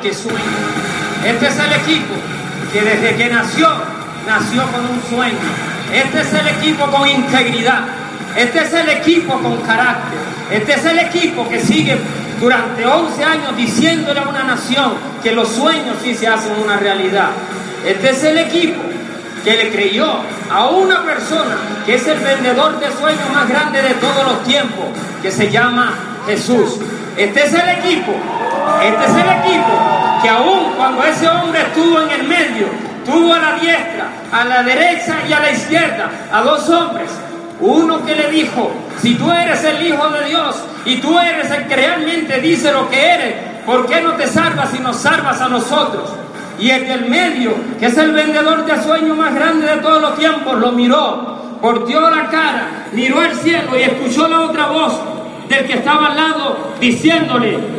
que 0.00 0.14
sueña. 0.14 0.38
Este 1.26 1.46
es 1.46 1.58
el 1.58 1.72
equipo 1.72 2.14
que 2.72 2.80
desde 2.80 3.16
que 3.16 3.28
nació, 3.28 3.68
nació 4.26 4.62
con 4.72 4.80
un 4.80 5.02
sueño. 5.10 5.36
Este 5.92 6.20
es 6.22 6.32
el 6.32 6.48
equipo 6.48 6.86
con 6.86 7.06
integridad. 7.06 7.82
Este 8.34 8.60
es 8.60 8.72
el 8.72 8.88
equipo 8.88 9.38
con 9.38 9.58
carácter. 9.58 10.18
Este 10.50 10.72
es 10.72 10.84
el 10.86 10.98
equipo 11.00 11.46
que 11.50 11.60
sigue 11.60 11.98
durante 12.40 12.86
11 12.86 13.24
años 13.24 13.56
diciéndole 13.56 14.20
a 14.20 14.28
una 14.28 14.44
nación 14.44 14.94
que 15.22 15.32
los 15.32 15.48
sueños 15.48 15.96
sí 16.02 16.14
se 16.14 16.28
hacen 16.28 16.52
una 16.64 16.78
realidad. 16.78 17.28
Este 17.84 18.10
es 18.10 18.24
el 18.24 18.38
equipo 18.38 18.80
que 19.44 19.54
le 19.54 19.70
creyó 19.70 20.20
a 20.50 20.68
una 20.68 21.04
persona 21.04 21.56
que 21.84 21.96
es 21.96 22.06
el 22.06 22.18
vendedor 22.20 22.80
de 22.80 22.90
sueños 22.92 23.30
más 23.34 23.46
grande 23.48 23.82
de 23.82 23.94
todos 23.94 24.24
los 24.24 24.44
tiempos, 24.44 24.86
que 25.20 25.30
se 25.30 25.50
llama 25.50 25.92
Jesús. 26.26 26.78
Este 27.18 27.44
es 27.44 27.52
el 27.52 27.68
equipo, 27.68 28.14
este 28.82 29.04
es 29.04 29.10
el 29.10 29.30
equipo 29.40 29.98
que 30.22 30.28
aún 30.28 30.72
cuando 30.76 31.04
ese 31.04 31.28
hombre 31.28 31.60
estuvo 31.62 32.00
en 32.02 32.10
el 32.10 32.28
medio, 32.28 32.66
tuvo 33.04 33.34
a 33.34 33.38
la 33.38 33.52
diestra, 33.54 34.08
a 34.32 34.44
la 34.44 34.62
derecha 34.62 35.18
y 35.28 35.32
a 35.32 35.40
la 35.40 35.50
izquierda, 35.50 36.10
a 36.32 36.42
dos 36.42 36.68
hombres, 36.68 37.10
uno 37.60 38.04
que 38.04 38.14
le 38.14 38.30
dijo, 38.30 38.70
si 39.00 39.14
tú 39.14 39.30
eres 39.32 39.62
el 39.64 39.86
Hijo 39.86 40.08
de 40.10 40.24
Dios 40.26 40.56
y 40.84 40.96
tú 40.96 41.18
eres 41.18 41.50
el 41.50 41.66
que 41.66 41.76
realmente 41.76 42.40
dice 42.40 42.72
lo 42.72 42.88
que 42.88 43.00
eres, 43.00 43.34
¿por 43.66 43.86
qué 43.86 44.00
no 44.00 44.12
te 44.12 44.26
salvas 44.26 44.74
y 44.74 44.80
nos 44.80 44.96
salvas 44.96 45.40
a 45.40 45.48
nosotros? 45.48 46.10
Y 46.58 46.70
el 46.70 46.86
del 46.86 47.08
medio, 47.08 47.54
que 47.78 47.86
es 47.86 47.96
el 47.96 48.12
vendedor 48.12 48.64
de 48.64 48.82
sueños 48.82 49.16
más 49.16 49.34
grande 49.34 49.66
de 49.66 49.76
todos 49.80 50.02
los 50.02 50.16
tiempos, 50.16 50.58
lo 50.58 50.72
miró, 50.72 51.58
volteó 51.60 52.10
la 52.10 52.28
cara, 52.28 52.86
miró 52.92 53.20
al 53.20 53.34
cielo 53.34 53.78
y 53.78 53.82
escuchó 53.82 54.28
la 54.28 54.40
otra 54.40 54.66
voz 54.66 54.92
del 55.48 55.66
que 55.66 55.74
estaba 55.74 56.08
al 56.08 56.16
lado 56.16 56.74
diciéndole, 56.80 57.77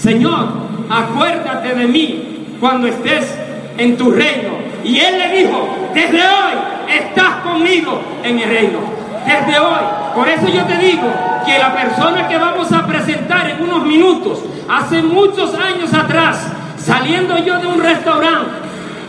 Señor, 0.00 0.46
acuérdate 0.88 1.74
de 1.74 1.86
mí 1.86 2.56
cuando 2.60 2.86
estés 2.86 3.34
en 3.76 3.96
tu 3.96 4.10
reino. 4.10 4.50
Y 4.84 4.98
él 4.98 5.18
le 5.18 5.38
dijo, 5.38 5.68
desde 5.94 6.18
hoy 6.18 6.54
estás 6.88 7.36
conmigo 7.42 8.00
en 8.22 8.38
el 8.38 8.48
reino. 8.48 8.78
Desde 9.26 9.58
hoy. 9.58 9.84
Por 10.14 10.28
eso 10.28 10.48
yo 10.48 10.64
te 10.64 10.78
digo 10.78 11.08
que 11.44 11.58
la 11.58 11.74
persona 11.74 12.28
que 12.28 12.38
vamos 12.38 12.72
a 12.72 12.86
presentar 12.86 13.50
en 13.50 13.62
unos 13.62 13.84
minutos, 13.84 14.40
hace 14.68 15.02
muchos 15.02 15.54
años 15.54 15.92
atrás, 15.92 16.52
Saliendo 16.78 17.36
yo 17.38 17.58
de 17.58 17.66
un 17.66 17.82
restaurante, 17.82 18.50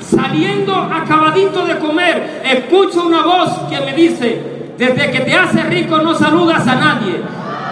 saliendo 0.01 0.75
acabadito 0.75 1.65
de 1.65 1.77
comer, 1.77 2.41
escucho 2.43 3.05
una 3.05 3.21
voz 3.21 3.51
que 3.69 3.79
me 3.79 3.93
dice, 3.93 4.73
desde 4.77 5.11
que 5.11 5.19
te 5.21 5.33
haces 5.33 5.65
rico 5.67 5.99
no 5.99 6.13
saludas 6.15 6.67
a 6.67 6.75
nadie. 6.75 7.21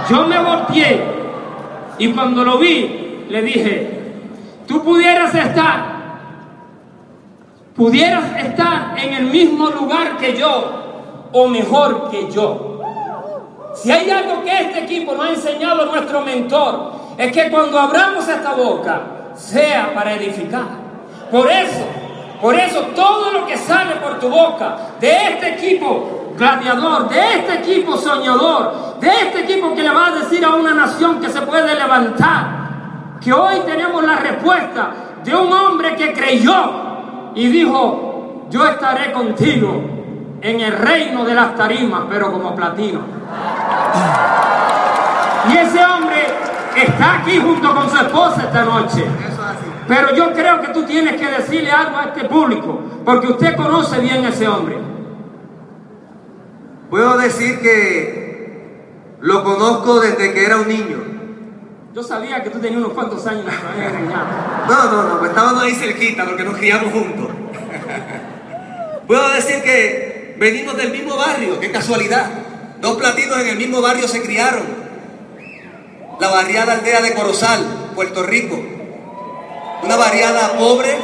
Yo 0.09 0.25
me 0.27 0.39
volteé 0.39 1.03
y 1.99 2.07
cuando 2.09 2.43
lo 2.43 2.57
vi, 2.57 3.06
le 3.29 3.41
dije, 3.41 3.89
tú 4.67 4.83
pudieras 4.83 5.33
estar, 5.33 5.97
pudieras 7.75 8.23
estar 8.37 8.97
en 8.97 9.13
el 9.13 9.25
mismo 9.25 9.69
lugar 9.69 10.17
que 10.17 10.37
yo 10.37 11.29
o 11.31 11.47
mejor 11.47 12.09
que 12.09 12.31
yo. 12.31 12.81
Si 13.75 13.91
hay 13.91 14.09
algo 14.09 14.43
que 14.43 14.61
este 14.61 14.79
equipo 14.83 15.13
nos 15.13 15.27
ha 15.27 15.29
enseñado 15.29 15.85
nuestro 15.85 16.21
mentor, 16.21 16.93
es 17.17 17.31
que 17.31 17.49
cuando 17.51 17.79
abramos 17.79 18.27
esta 18.27 18.53
boca, 18.53 19.01
sea 19.35 19.93
para 19.93 20.13
edificar. 20.13 20.65
Por 21.31 21.49
eso, 21.51 21.85
por 22.41 22.55
eso 22.55 22.81
todo 22.95 23.31
lo 23.31 23.45
que 23.45 23.57
sale 23.57 23.95
por 23.95 24.19
tu 24.19 24.29
boca 24.29 24.77
de 24.99 25.11
este 25.11 25.49
equipo 25.49 26.33
gladiador, 26.37 27.09
de 27.09 27.35
este 27.35 27.53
equipo 27.55 27.97
soñador, 27.97 28.99
de 28.99 29.09
este 29.09 29.41
equipo 29.41 29.73
que 29.75 29.83
le 29.83 29.89
va 29.89 30.07
a 30.07 30.11
decir 30.11 30.43
a 30.45 30.55
una 30.55 30.73
nación 30.73 31.19
que 31.19 31.29
se 31.29 31.41
puede 31.41 31.75
levantar, 31.75 32.56
que 33.21 33.33
hoy 33.33 33.61
tenemos 33.65 34.03
la 34.03 34.15
respuesta 34.15 34.91
de 35.23 35.35
un 35.35 35.51
hombre 35.51 35.95
que 35.95 36.13
creyó 36.13 37.31
y 37.35 37.47
dijo, 37.47 38.47
yo 38.49 38.65
estaré 38.65 39.11
contigo 39.11 39.81
en 40.41 40.59
el 40.61 40.71
reino 40.71 41.25
de 41.25 41.33
las 41.33 41.55
tarimas, 41.55 42.03
pero 42.09 42.31
como 42.31 42.55
platino. 42.55 43.01
Y 45.49 45.57
ese 45.57 45.83
hombre 45.85 46.25
está 46.75 47.19
aquí 47.19 47.37
junto 47.39 47.73
con 47.73 47.89
su 47.89 47.97
esposa 47.97 48.43
esta 48.43 48.63
noche. 48.63 49.05
Pero 49.87 50.13
yo 50.13 50.33
creo 50.33 50.61
que 50.61 50.67
tú 50.69 50.83
tienes 50.83 51.19
que 51.19 51.27
decirle 51.27 51.71
algo 51.71 51.97
a 51.97 52.03
este 52.05 52.25
público, 52.25 52.79
porque 53.05 53.27
usted 53.27 53.55
conoce 53.55 53.99
bien 53.99 54.25
a 54.25 54.29
ese 54.29 54.47
hombre. 54.47 54.77
Puedo 56.89 57.17
decir 57.17 57.59
que 57.61 59.17
lo 59.21 59.43
conozco 59.43 59.99
desde 59.99 60.33
que 60.33 60.45
era 60.45 60.57
un 60.57 60.67
niño. 60.67 60.97
Yo 61.97 62.03
sabía 62.03 62.43
que 62.43 62.51
tú 62.51 62.59
tenías 62.59 62.79
unos 62.79 62.93
cuantos 62.93 63.25
años 63.25 63.43
No, 64.69 64.91
no, 64.91 65.03
no, 65.09 65.17
pues 65.17 65.31
estábamos 65.31 65.63
ahí 65.63 65.73
cerquita 65.73 66.25
porque 66.25 66.43
nos 66.43 66.55
criamos 66.55 66.93
juntos. 66.93 67.25
Puedo 69.07 69.27
decir 69.29 69.63
que 69.63 70.35
venimos 70.37 70.77
del 70.77 70.91
mismo 70.91 71.17
barrio, 71.17 71.59
qué 71.59 71.71
casualidad. 71.71 72.29
Dos 72.79 72.97
platinos 72.97 73.39
en 73.39 73.47
el 73.47 73.57
mismo 73.57 73.81
barrio 73.81 74.07
se 74.07 74.21
criaron. 74.21 74.61
La 76.19 76.29
barriada 76.29 76.73
aldea 76.73 77.01
de 77.01 77.15
Corozal, 77.15 77.65
Puerto 77.95 78.21
Rico. 78.21 78.59
Una 79.81 79.95
barriada 79.95 80.55
pobre, 80.55 80.99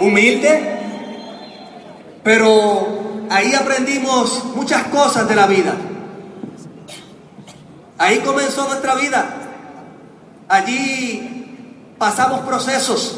humilde, 0.00 0.80
pero 2.24 2.88
ahí 3.30 3.54
aprendimos 3.54 4.46
muchas 4.46 4.82
cosas 4.88 5.28
de 5.28 5.36
la 5.36 5.46
vida. 5.46 5.76
Ahí 7.98 8.18
comenzó 8.18 8.66
nuestra 8.66 8.96
vida. 8.96 9.39
Allí 10.50 11.94
pasamos 11.96 12.40
procesos. 12.40 13.14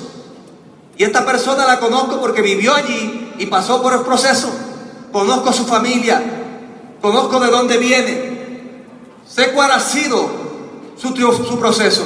Y 0.99 1.05
esta 1.05 1.25
persona 1.25 1.67
la 1.67 1.81
conozco 1.81 2.21
porque 2.21 2.43
vivió 2.43 2.75
allí 2.75 3.33
y 3.39 3.47
pasó 3.47 3.81
por 3.81 3.95
el 3.95 4.01
proceso. 4.01 4.53
Conozco 5.11 5.51
su 5.51 5.65
familia, 5.65 6.23
conozco 7.01 7.41
de 7.41 7.51
dónde 7.51 7.79
viene, 7.79 8.85
sé 9.27 9.53
cuál 9.53 9.73
ha 9.73 9.81
sido 9.81 10.31
su, 10.97 11.15
su 11.15 11.59
proceso, 11.59 12.03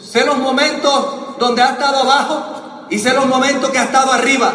sé 0.00 0.24
los 0.24 0.38
momentos 0.38 1.38
donde 1.38 1.62
ha 1.62 1.70
estado 1.70 1.98
abajo 1.98 2.86
y 2.90 2.98
sé 2.98 3.14
los 3.14 3.26
momentos 3.26 3.70
que 3.70 3.78
ha 3.78 3.84
estado 3.84 4.12
arriba. 4.12 4.54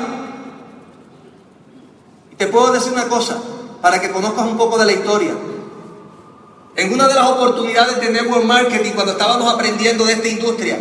Y 2.32 2.36
te 2.36 2.48
puedo 2.48 2.72
decir 2.72 2.94
una 2.94 3.08
cosa, 3.08 3.38
para 3.82 4.00
que 4.00 4.12
conozcas 4.12 4.48
un 4.48 4.58
poco 4.58 4.78
de 4.78 4.86
la 4.86 4.92
historia. 4.94 5.34
En 6.78 6.94
una 6.94 7.08
de 7.08 7.16
las 7.16 7.26
oportunidades 7.26 8.00
de 8.00 8.12
network 8.12 8.44
marketing, 8.44 8.92
cuando 8.92 9.14
estábamos 9.14 9.52
aprendiendo 9.52 10.06
de 10.06 10.14
esta 10.14 10.28
industria, 10.28 10.78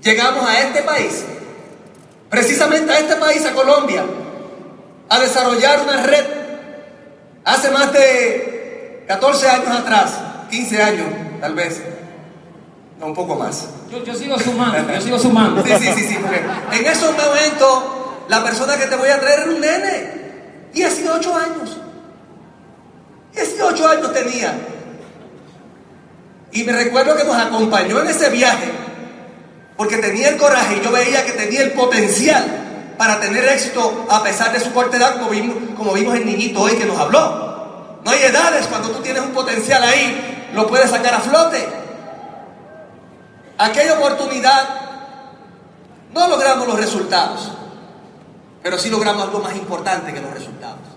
llegamos 0.00 0.48
a 0.48 0.60
este 0.60 0.82
país, 0.82 1.24
precisamente 2.30 2.92
a 2.92 2.98
este 3.00 3.16
país, 3.16 3.44
a 3.44 3.52
Colombia, 3.54 4.04
a 5.08 5.18
desarrollar 5.18 5.80
una 5.80 6.04
red 6.04 6.24
hace 7.44 7.72
más 7.72 7.92
de 7.92 9.04
14 9.08 9.48
años 9.48 9.68
atrás, 9.68 10.18
15 10.48 10.82
años 10.82 11.06
tal 11.40 11.54
vez, 11.54 11.82
no, 13.00 13.06
un 13.06 13.14
poco 13.14 13.34
más. 13.34 13.66
Yo, 13.90 14.14
sigo 14.14 14.38
sumando, 14.38 14.92
yo 14.94 15.00
sigo 15.00 15.18
sumando. 15.18 15.64
Sí, 15.64 15.72
sí, 15.80 15.92
sí, 15.92 16.06
sí. 16.06 16.18
En 16.70 16.86
esos 16.86 17.10
momentos, 17.16 17.82
la 18.28 18.44
persona 18.44 18.76
que 18.76 18.86
te 18.86 18.94
voy 18.94 19.08
a 19.08 19.18
traer 19.18 19.40
era 19.40 19.50
un 19.50 19.60
nene, 19.60 20.10
18 20.72 21.36
años. 21.36 21.81
18 23.34 23.88
años 23.88 24.12
tenía. 24.12 24.54
Y 26.52 26.64
me 26.64 26.72
recuerdo 26.72 27.16
que 27.16 27.24
nos 27.24 27.36
acompañó 27.36 28.00
en 28.00 28.08
ese 28.08 28.28
viaje, 28.28 28.70
porque 29.76 29.96
tenía 29.98 30.28
el 30.28 30.36
coraje 30.36 30.76
y 30.76 30.84
yo 30.84 30.92
veía 30.92 31.24
que 31.24 31.32
tenía 31.32 31.62
el 31.62 31.72
potencial 31.72 32.94
para 32.98 33.18
tener 33.18 33.44
éxito 33.46 34.06
a 34.10 34.22
pesar 34.22 34.52
de 34.52 34.60
su 34.60 34.72
corta 34.72 34.96
edad, 34.96 35.14
como 35.14 35.30
vimos, 35.30 35.56
como 35.76 35.92
vimos 35.94 36.14
el 36.14 36.26
niñito 36.26 36.60
hoy 36.60 36.76
que 36.76 36.84
nos 36.84 36.98
habló. 36.98 38.00
No 38.04 38.10
hay 38.10 38.22
edades, 38.22 38.66
cuando 38.66 38.90
tú 38.90 39.00
tienes 39.00 39.22
un 39.22 39.32
potencial 39.32 39.82
ahí, 39.82 40.50
lo 40.52 40.66
puedes 40.66 40.90
sacar 40.90 41.14
a 41.14 41.20
flote. 41.20 41.66
Aquella 43.56 43.94
oportunidad 43.94 44.68
no 46.12 46.28
logramos 46.28 46.66
los 46.66 46.78
resultados, 46.78 47.52
pero 48.62 48.78
sí 48.78 48.90
logramos 48.90 49.22
algo 49.22 49.38
más 49.38 49.54
importante 49.56 50.12
que 50.12 50.20
los 50.20 50.34
resultados. 50.34 50.91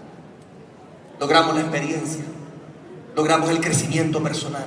Logramos 1.20 1.56
la 1.56 1.62
experiencia, 1.62 2.24
logramos 3.16 3.50
el 3.50 3.60
crecimiento 3.62 4.22
personal. 4.22 4.66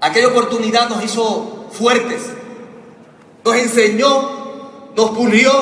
Aquella 0.00 0.28
oportunidad 0.28 0.88
nos 0.88 1.04
hizo 1.04 1.68
fuertes, 1.70 2.22
nos 3.44 3.54
enseñó, 3.56 4.92
nos 4.96 5.10
pulió 5.10 5.52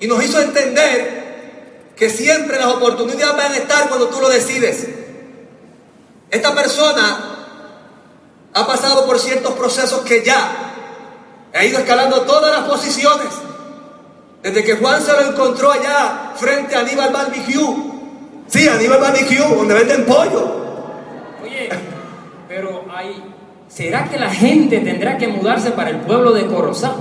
y 0.00 0.06
nos 0.06 0.22
hizo 0.24 0.40
entender 0.40 1.92
que 1.96 2.10
siempre 2.10 2.58
las 2.58 2.66
oportunidades 2.66 3.36
van 3.36 3.52
a 3.52 3.56
estar 3.56 3.88
cuando 3.88 4.08
tú 4.08 4.20
lo 4.20 4.28
decides. 4.28 4.88
Esta 6.30 6.54
persona 6.54 7.34
ha 8.52 8.66
pasado 8.66 9.06
por 9.06 9.18
ciertos 9.18 9.54
procesos 9.54 10.00
que 10.00 10.24
ya 10.24 10.74
ha 11.54 11.64
ido 11.64 11.78
escalando 11.78 12.22
todas 12.22 12.52
las 12.52 12.68
posiciones. 12.68 13.28
Desde 14.42 14.64
que 14.64 14.76
Juan 14.76 15.00
se 15.02 15.12
lo 15.12 15.20
encontró 15.30 15.70
allá 15.72 16.32
frente 16.36 16.74
a 16.74 16.80
Aníbal 16.80 17.12
Barbecue. 17.12 17.93
Sí, 18.46 18.68
Aníbal 18.68 19.00
Barbecue, 19.00 19.38
donde 19.38 19.74
venden 19.74 20.04
pollo. 20.06 20.56
Oye, 21.42 21.68
pero 22.48 22.84
hay 22.94 23.22
¿será 23.68 24.04
que 24.04 24.18
la 24.18 24.30
gente 24.30 24.80
tendrá 24.80 25.16
que 25.18 25.26
mudarse 25.28 25.70
para 25.72 25.90
el 25.90 25.98
pueblo 26.00 26.32
de 26.32 26.46
Corozal? 26.46 26.94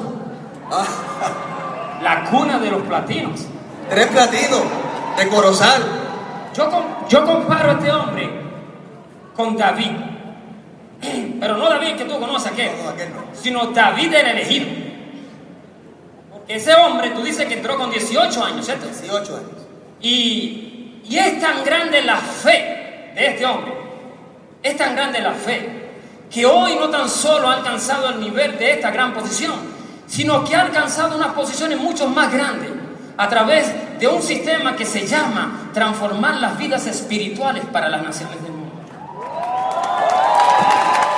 Ah, 0.71 1.99
La 2.01 2.23
cuna 2.29 2.59
de 2.59 2.71
los 2.71 2.81
platinos. 2.83 3.41
tres 3.89 4.07
platinos 4.07 4.61
de 5.17 5.27
Corozal. 5.27 5.83
Yo, 6.55 6.69
yo 7.09 7.25
comparo 7.25 7.71
a 7.71 7.73
este 7.73 7.91
hombre 7.91 8.29
con 9.35 9.55
David. 9.57 9.91
Pero 11.39 11.57
no 11.57 11.69
David 11.69 11.95
que 11.97 12.05
tú 12.05 12.19
conoces 12.19 12.51
aquel, 12.51 12.71
No, 12.77 12.83
no, 12.85 12.89
aquel 12.91 13.09
no. 13.09 13.21
sino 13.33 13.65
David 13.67 14.13
el 14.13 14.27
elegido. 14.27 14.67
Porque 16.31 16.55
ese 16.55 16.73
hombre, 16.73 17.11
tú 17.11 17.21
dices 17.21 17.45
que 17.45 17.55
entró 17.55 17.77
con 17.77 17.91
18 17.91 18.43
años, 18.43 18.65
¿cierto? 18.65 18.87
18 18.87 19.35
años. 19.35 19.49
Y, 20.01 20.72
y 21.05 21.17
es 21.17 21.39
tan 21.41 21.63
grande 21.63 22.01
la 22.01 22.17
fe 22.17 23.11
de 23.15 23.27
este 23.27 23.45
hombre, 23.45 23.73
es 24.61 24.77
tan 24.77 24.95
grande 24.95 25.19
la 25.19 25.33
fe, 25.33 25.83
que 26.31 26.45
hoy 26.45 26.75
no 26.75 26.89
tan 26.89 27.09
solo 27.09 27.49
ha 27.49 27.55
alcanzado 27.55 28.09
el 28.09 28.19
nivel 28.19 28.57
de 28.57 28.71
esta 28.71 28.91
gran 28.91 29.13
posición, 29.13 29.53
sino 30.07 30.43
que 30.43 30.55
ha 30.55 30.61
alcanzado 30.61 31.17
unas 31.17 31.33
posiciones 31.33 31.77
mucho 31.77 32.07
más 32.07 32.31
grandes 32.31 32.71
a 33.17 33.29
través 33.29 33.71
de 33.99 34.07
un 34.07 34.21
sistema 34.21 34.75
que 34.75 34.85
se 34.85 35.05
llama 35.05 35.69
transformar 35.73 36.35
las 36.35 36.57
vidas 36.57 36.87
espirituales 36.87 37.63
para 37.71 37.89
las 37.89 38.01
naciones 38.01 38.41
del 38.41 38.51
mundo. 38.51 38.73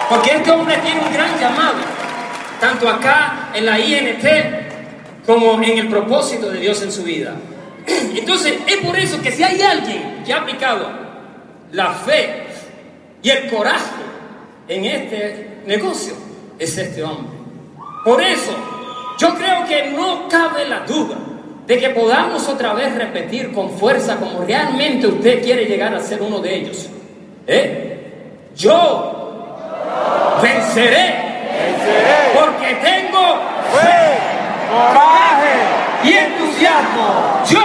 Porque 0.10 0.32
este 0.36 0.52
hombre 0.52 0.78
tiene 0.78 1.02
un 1.02 1.14
gran 1.14 1.40
llamado, 1.40 1.78
tanto 2.60 2.90
acá 2.90 3.50
en 3.54 3.66
la 3.66 3.80
INT 3.80 4.26
como 5.26 5.62
en 5.62 5.78
el 5.78 5.88
propósito 5.88 6.50
de 6.50 6.60
Dios 6.60 6.82
en 6.82 6.92
su 6.92 7.04
vida. 7.04 7.34
Entonces, 8.16 8.56
es 8.68 8.78
por 8.78 8.98
eso 8.98 9.22
que 9.22 9.32
si 9.32 9.44
hay 9.44 9.62
alguien 9.62 10.24
que 10.26 10.34
ha 10.34 10.38
aplicado 10.38 10.90
la 11.72 11.94
fe 11.94 12.44
y 13.22 13.30
el 13.30 13.50
coraje 13.50 14.04
en 14.68 14.86
este 14.86 15.58
negocio, 15.66 16.14
es 16.58 16.78
este 16.78 17.04
hombre. 17.04 17.36
Por 18.04 18.22
eso, 18.22 18.56
yo 19.18 19.34
creo 19.36 19.66
que 19.66 19.92
no 19.92 20.28
cabe 20.28 20.68
la 20.68 20.82
duda 20.82 21.18
de 21.66 21.80
que 21.80 21.90
podamos 21.90 22.48
otra 22.48 22.74
vez 22.74 22.94
repetir 22.94 23.52
con 23.52 23.72
fuerza 23.72 24.18
como 24.18 24.44
realmente 24.44 25.08
usted 25.08 25.44
quiere 25.44 25.66
llegar 25.66 25.94
a 25.94 26.02
ser 26.02 26.22
uno 26.22 26.40
de 26.40 26.56
ellos. 26.56 26.90
¿Eh? 27.48 27.92
Yo 28.56 29.58
venceré 30.42 31.16
porque 32.34 32.76
tengo 32.76 33.56
¡Fe! 33.74 34.18
¡Coraje! 34.70 35.35
Y 36.06 36.14
entusiasmo. 36.14 37.44
Yo 37.50 37.62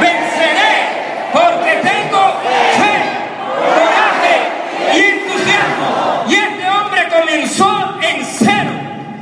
venceré 0.00 1.30
porque 1.32 1.72
tengo 1.82 2.20
fe, 2.78 2.96
coraje 3.76 4.36
y 4.94 5.04
entusiasmo. 5.04 6.24
Y 6.28 6.34
este 6.34 6.70
hombre 6.70 7.08
comenzó 7.08 7.98
en 8.00 8.24
cero, 8.24 8.70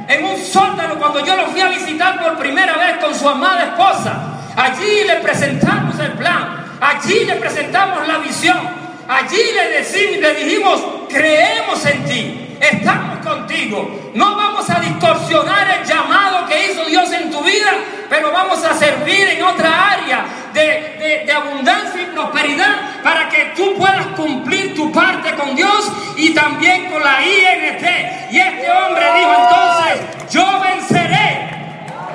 en 0.09 0.25
un 0.25 0.39
sótano 0.39 0.99
cuando 0.99 1.25
yo 1.25 1.37
lo 1.37 1.47
fui 1.49 1.61
a 1.61 1.69
visitar 1.69 2.21
por 2.23 2.39
primera 2.39 2.77
vez 2.77 2.99
con 2.99 3.15
su 3.15 3.29
amada 3.29 3.65
esposa. 3.65 4.15
Allí 4.57 5.05
le 5.07 5.17
presentamos 5.17 5.99
el 5.99 6.13
plan, 6.13 6.65
allí 6.81 7.25
le 7.25 7.37
presentamos 7.37 8.07
la 8.07 8.19
visión. 8.19 8.83
Allí 9.09 9.43
le, 9.55 9.79
decimos, 9.79 10.21
le 10.21 10.35
dijimos, 10.35 10.83
creemos 11.09 11.85
en 11.87 12.05
ti, 12.05 12.52
estamos 12.71 13.19
contigo, 13.27 14.11
no 14.15 14.37
vamos 14.37 14.69
a 14.71 14.81
distorsionar 14.81 15.69
el 15.81 15.85
llamado 15.87 16.47
que 16.47 16.71
hizo 16.71 16.85
Dios 16.85 17.11
en 17.13 17.31
tu 17.31 17.43
vida, 17.43 17.73
pero 18.09 18.31
vamos 18.31 18.63
a 18.65 18.75
servir 18.75 19.29
en 19.29 19.43
otra 19.43 19.91
área 19.93 20.25
de, 20.53 20.61
de- 20.99 21.23
de 21.27 21.33
abundancia 21.33 22.03
y 22.03 22.07
prosperidad 22.07 23.03
para 23.03 23.29
que 23.29 23.53
tú 23.57 23.75
puedas 23.77 24.07
cumplir 24.17 24.75
tu 24.75 24.93
parte 24.93 25.35
con 25.35 25.57
Dios 25.57 25.91
y 26.17 26.33
también 26.35 26.91
con 26.91 27.03
la 27.03 27.21
INT. 27.23 27.83
Y 28.31 28.39
este 28.39 28.71
hombre 28.71 29.05
dijo 29.15 29.35
entonces, 29.43 30.31
yo 30.31 30.61
venceré 30.61 31.49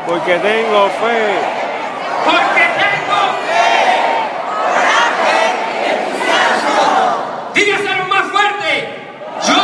Porque 0.07 0.35
tengo 0.37 0.87
fe. 1.01 1.39
porque 2.25 2.61
tengo 2.77 3.17
Dígaselo 7.53 8.05
más 8.07 8.25
fuerte. 8.31 8.89
Yo 9.47 9.63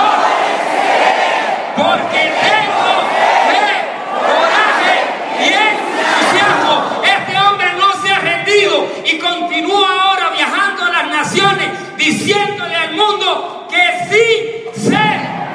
porque 1.75 2.31
tengo 2.47 2.89
fe, 3.50 3.65
coraje 4.21 4.95
y 5.40 5.47
entusiasmo. 5.54 7.01
Este 7.04 7.37
hombre 7.40 7.68
no 7.78 8.01
se 8.01 8.11
ha 8.14 8.19
rendido 8.19 8.87
y 9.06 9.18
continúa 9.19 9.90
ahora 10.04 10.30
viajando 10.30 10.85
a 10.85 10.90
las 10.92 11.07
naciones 11.07 11.97
diciéndole 11.97 12.75
al 12.75 12.94
mundo 12.94 13.68
que 13.69 13.83
sí 14.09 14.80
se 14.80 15.04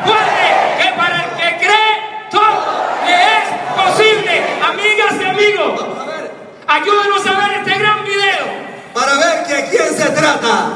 puede, 0.05 0.49
que 0.83 0.93
para 0.97 1.25
el 1.25 1.31
que 1.31 1.57
cree 1.65 2.29
todo 2.31 2.67
le 3.07 3.15
es 3.15 3.49
posible. 3.77 4.43
Amigas 4.69 5.15
y 5.21 5.25
amigos, 5.25 5.81
Vamos 5.81 5.99
a 6.09 6.17
ver. 6.17 6.31
ayúdenos 6.67 7.27
a 7.27 7.33
ver 7.49 7.59
este 7.59 7.79
gran 7.79 8.05
video. 8.05 8.69
Para 8.93 9.15
ver 9.15 9.47
de 9.47 9.69
quién 9.71 9.97
se 9.97 10.05
trata. 10.19 10.71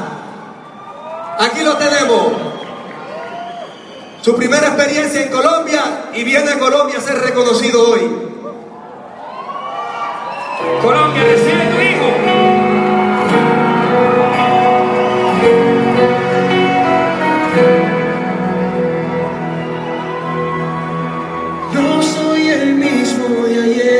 Aquí 1.39 1.63
lo 1.63 1.75
tenemos. 1.77 2.33
Su 4.21 4.35
primera 4.35 4.67
experiencia 4.67 5.21
en 5.23 5.29
Colombia 5.29 6.11
y 6.13 6.23
viene 6.23 6.51
a 6.51 6.59
Colombia 6.59 6.97
a 6.97 7.01
ser 7.01 7.19
reconocido 7.19 7.89
hoy. 7.89 8.01
Colombia, 10.81 11.23
recibe 11.23 11.65
tu 11.65 11.81
hijo. 11.81 12.09
No 21.73 22.01
soy 22.01 22.47
el 22.49 22.75
mismo 22.75 23.45
de 23.45 23.63
ayer. 23.63 23.92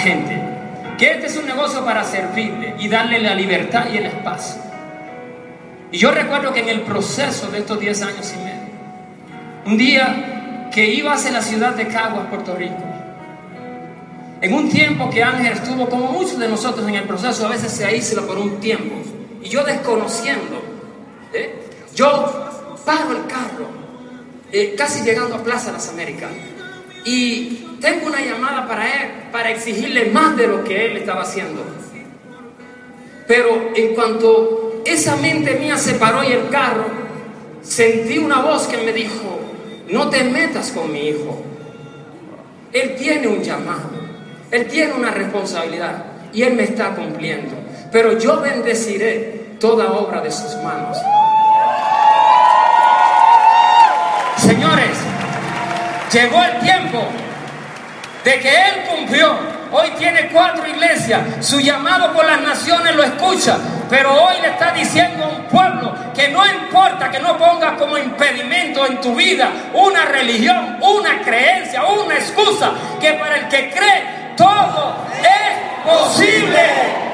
Gente, 0.00 0.40
que 0.98 1.12
este 1.12 1.26
es 1.26 1.36
un 1.36 1.46
negocio 1.46 1.84
para 1.84 2.04
servirle 2.04 2.74
y 2.78 2.88
darle 2.88 3.20
la 3.20 3.34
libertad 3.34 3.86
y 3.92 3.98
el 3.98 4.06
espacio. 4.06 4.60
Y 5.92 5.98
yo 5.98 6.10
recuerdo 6.10 6.52
que 6.52 6.60
en 6.60 6.68
el 6.68 6.82
proceso 6.82 7.50
de 7.50 7.58
estos 7.58 7.80
10 7.80 8.02
años 8.02 8.32
y 8.34 8.44
medio, 8.44 8.60
un 9.66 9.76
día 9.76 10.68
que 10.72 10.86
iba 10.86 11.12
hacia 11.12 11.32
la 11.32 11.42
ciudad 11.42 11.74
de 11.74 11.88
Caguas, 11.88 12.26
Puerto 12.28 12.54
Rico, 12.54 12.84
en 14.40 14.54
un 14.54 14.70
tiempo 14.70 15.10
que 15.10 15.22
Ángel 15.22 15.52
estuvo 15.52 15.88
como 15.88 16.12
muchos 16.12 16.38
de 16.38 16.48
nosotros 16.48 16.88
en 16.88 16.94
el 16.94 17.04
proceso, 17.04 17.46
a 17.46 17.50
veces 17.50 17.72
se 17.72 17.84
aísla 17.84 18.22
por 18.22 18.38
un 18.38 18.58
tiempo, 18.60 18.96
y 19.42 19.48
yo 19.48 19.64
desconociendo, 19.64 20.62
¿eh? 21.32 21.60
yo 21.94 22.76
paro 22.84 23.10
el 23.10 23.26
carro, 23.26 23.68
eh, 24.52 24.74
casi 24.76 25.02
llegando 25.02 25.36
a 25.36 25.42
Plaza 25.42 25.72
Las 25.72 25.88
Américas, 25.90 26.30
y 27.04 27.78
tengo 27.80 28.06
una 28.06 28.20
llamada 28.20 28.66
para 28.66 28.86
él, 28.86 29.10
para 29.32 29.50
exigirle 29.50 30.06
más 30.06 30.36
de 30.36 30.46
lo 30.46 30.64
que 30.64 30.86
él 30.86 30.96
estaba 30.98 31.22
haciendo. 31.22 31.64
Pero 33.26 33.70
en 33.74 33.94
cuanto 33.94 34.82
esa 34.84 35.16
mente 35.16 35.54
mía 35.54 35.76
se 35.76 35.94
paró 35.94 36.22
y 36.24 36.32
el 36.32 36.48
carro, 36.48 36.86
sentí 37.62 38.18
una 38.18 38.40
voz 38.40 38.66
que 38.66 38.78
me 38.78 38.92
dijo, 38.92 39.40
no 39.88 40.10
te 40.10 40.24
metas 40.24 40.72
con 40.72 40.92
mi 40.92 41.08
hijo. 41.08 41.42
Él 42.72 42.96
tiene 42.96 43.28
un 43.28 43.42
llamado, 43.42 43.90
él 44.50 44.66
tiene 44.66 44.92
una 44.92 45.10
responsabilidad 45.10 46.04
y 46.32 46.42
él 46.42 46.54
me 46.54 46.64
está 46.64 46.94
cumpliendo. 46.94 47.52
Pero 47.92 48.18
yo 48.18 48.40
bendeciré 48.40 49.56
toda 49.58 49.92
obra 49.92 50.20
de 50.20 50.30
sus 50.30 50.54
manos. 50.56 50.96
Llegó 56.12 56.42
el 56.42 56.58
tiempo 56.60 57.08
de 58.24 58.40
que 58.40 58.48
Él 58.48 58.84
cumplió. 58.88 59.60
Hoy 59.72 59.90
tiene 59.98 60.28
cuatro 60.28 60.66
iglesias. 60.66 61.20
Su 61.40 61.60
llamado 61.60 62.12
por 62.12 62.24
las 62.24 62.40
naciones 62.40 62.94
lo 62.96 63.04
escucha. 63.04 63.56
Pero 63.88 64.12
hoy 64.12 64.34
le 64.42 64.48
está 64.48 64.72
diciendo 64.72 65.24
a 65.24 65.28
un 65.28 65.44
pueblo 65.44 65.94
que 66.14 66.28
no 66.28 66.44
importa 66.46 67.10
que 67.10 67.20
no 67.20 67.36
pongas 67.36 67.74
como 67.78 67.96
impedimento 67.96 68.86
en 68.86 69.00
tu 69.00 69.14
vida 69.14 69.48
una 69.72 70.04
religión, 70.06 70.78
una 70.80 71.20
creencia, 71.22 71.84
una 71.84 72.14
excusa. 72.14 72.72
Que 73.00 73.12
para 73.14 73.36
el 73.36 73.48
que 73.48 73.70
cree 73.70 74.34
todo 74.36 74.96
es 75.22 75.92
posible. 75.92 76.62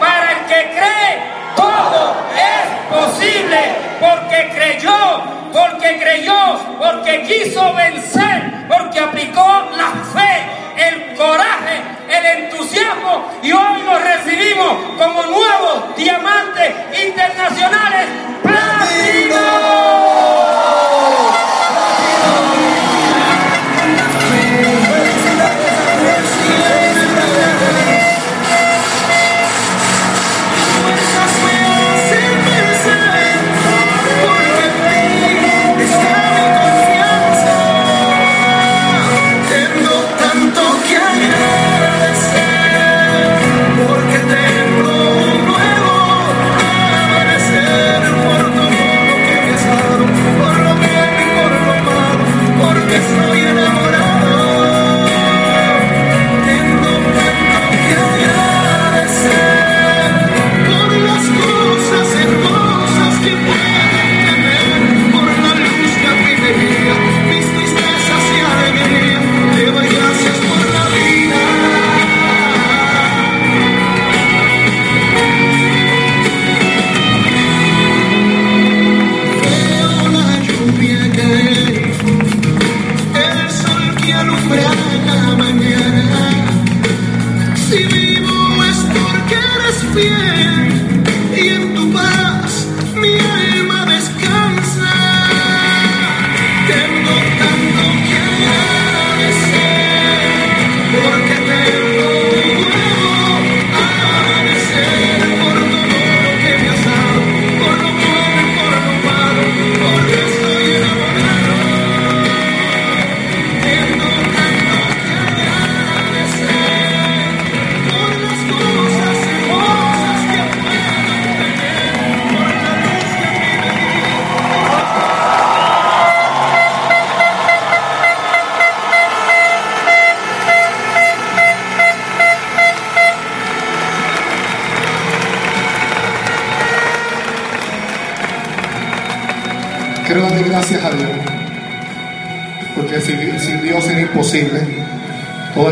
Para 0.00 0.32
el 0.32 0.46
que 0.46 0.70
cree 0.70 1.18
todo 1.54 2.16
es 2.34 2.96
posible. 2.98 3.58
Porque 4.00 4.50
creyó, 4.54 5.22
porque 5.52 5.98
creyó, 5.98 6.58
porque 6.78 7.22
quiso 7.22 7.72
vencer, 7.74 8.55
porque 8.76 9.00
aplicó 9.00 9.46
la 9.76 9.90
fe, 10.12 10.86
el 10.88 11.14
coraje, 11.16 11.82
el 12.08 12.44
entusiasmo 12.44 13.30
y 13.42 13.52
hoy 13.52 13.82
los 13.82 14.02
recibimos 14.02 14.76
como 14.98 15.22
nuevos 15.22 15.96
diamantes 15.96 16.74
internacionales 17.06 18.15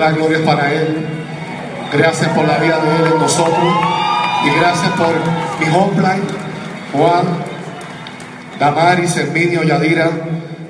la 0.04 0.12
gloria 0.12 0.44
para 0.44 0.72
Él. 0.72 1.06
Gracias 1.92 2.28
por 2.30 2.46
la 2.46 2.58
vida 2.58 2.78
de 2.78 2.96
Él 2.96 3.12
en 3.12 3.18
nosotros. 3.18 3.74
Y 4.44 4.60
gracias 4.60 4.90
por 4.92 5.14
mi 5.58 5.74
homeline, 5.74 6.22
Juan, 6.92 7.24
Damaris, 8.58 9.16
Herminio, 9.16 9.62
Yadira, 9.62 10.10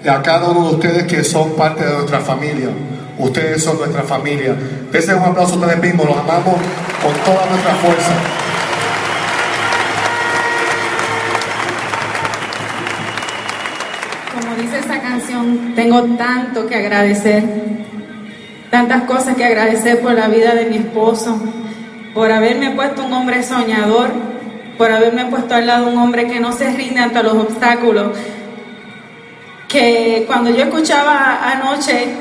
y 0.05 0.09
a 0.09 0.23
cada 0.23 0.51
uno 0.51 0.69
de 0.69 0.75
ustedes 0.77 1.05
que 1.05 1.25
son 1.25 1.57
parte 1.57 1.85
de 1.85 1.93
nuestra 1.93 2.21
familia. 2.21 2.69
Ustedes 3.19 3.65
son 3.65 3.79
nuestra 3.79 4.03
familia. 4.03 4.55
Desen 4.93 5.17
un 5.17 5.25
aplauso 5.25 5.55
a 5.55 5.59
ustedes 5.59 5.83
mismos. 5.83 6.07
Los 6.07 6.17
amamos 6.17 6.55
con 7.03 7.13
toda 7.25 7.47
nuestra 7.47 7.75
fuerza. 7.75 8.13
Como 14.35 14.55
dice 14.57 14.79
esa 14.79 15.01
canción, 15.01 15.75
tengo 15.75 16.03
tanto 16.17 16.67
que 16.67 16.77
agradecer, 16.77 17.43
tantas 18.75 19.05
cosas 19.05 19.37
que 19.37 19.45
agradecer 19.45 20.01
por 20.01 20.15
la 20.15 20.27
vida 20.27 20.53
de 20.53 20.65
mi 20.65 20.79
esposo, 20.79 21.41
por 22.13 22.33
haberme 22.33 22.73
puesto 22.73 23.05
un 23.05 23.13
hombre 23.13 23.45
soñador, 23.45 24.11
por 24.77 24.91
haberme 24.91 25.27
puesto 25.27 25.55
al 25.55 25.69
lado 25.69 25.87
un 25.87 25.97
hombre 25.97 26.27
que 26.27 26.41
no 26.41 26.51
se 26.51 26.73
rinde 26.73 26.99
ante 26.99 27.23
los 27.23 27.35
obstáculos, 27.35 28.19
que 29.69 30.25
cuando 30.27 30.51
yo 30.51 30.65
escuchaba 30.65 31.53
anoche 31.53 32.17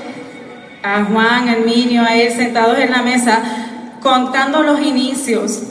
a 0.84 1.04
Juan, 1.06 1.50
a 1.50 1.54
Herminio, 1.54 2.04
a 2.04 2.14
él 2.14 2.32
sentados 2.32 2.78
en 2.78 2.92
la 2.92 3.02
mesa, 3.02 3.40
contando 4.00 4.62
los 4.62 4.80
inicios, 4.80 5.64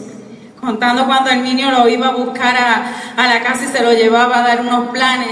contando 0.60 1.06
cuando 1.06 1.30
Herminio 1.30 1.70
lo 1.70 1.88
iba 1.88 2.08
a 2.08 2.14
buscar 2.16 2.56
a, 2.56 3.22
a 3.22 3.28
la 3.28 3.40
casa 3.40 3.66
y 3.66 3.68
se 3.68 3.84
lo 3.84 3.92
llevaba 3.92 4.40
a 4.40 4.48
dar 4.48 4.62
unos 4.62 4.88
planes. 4.88 5.30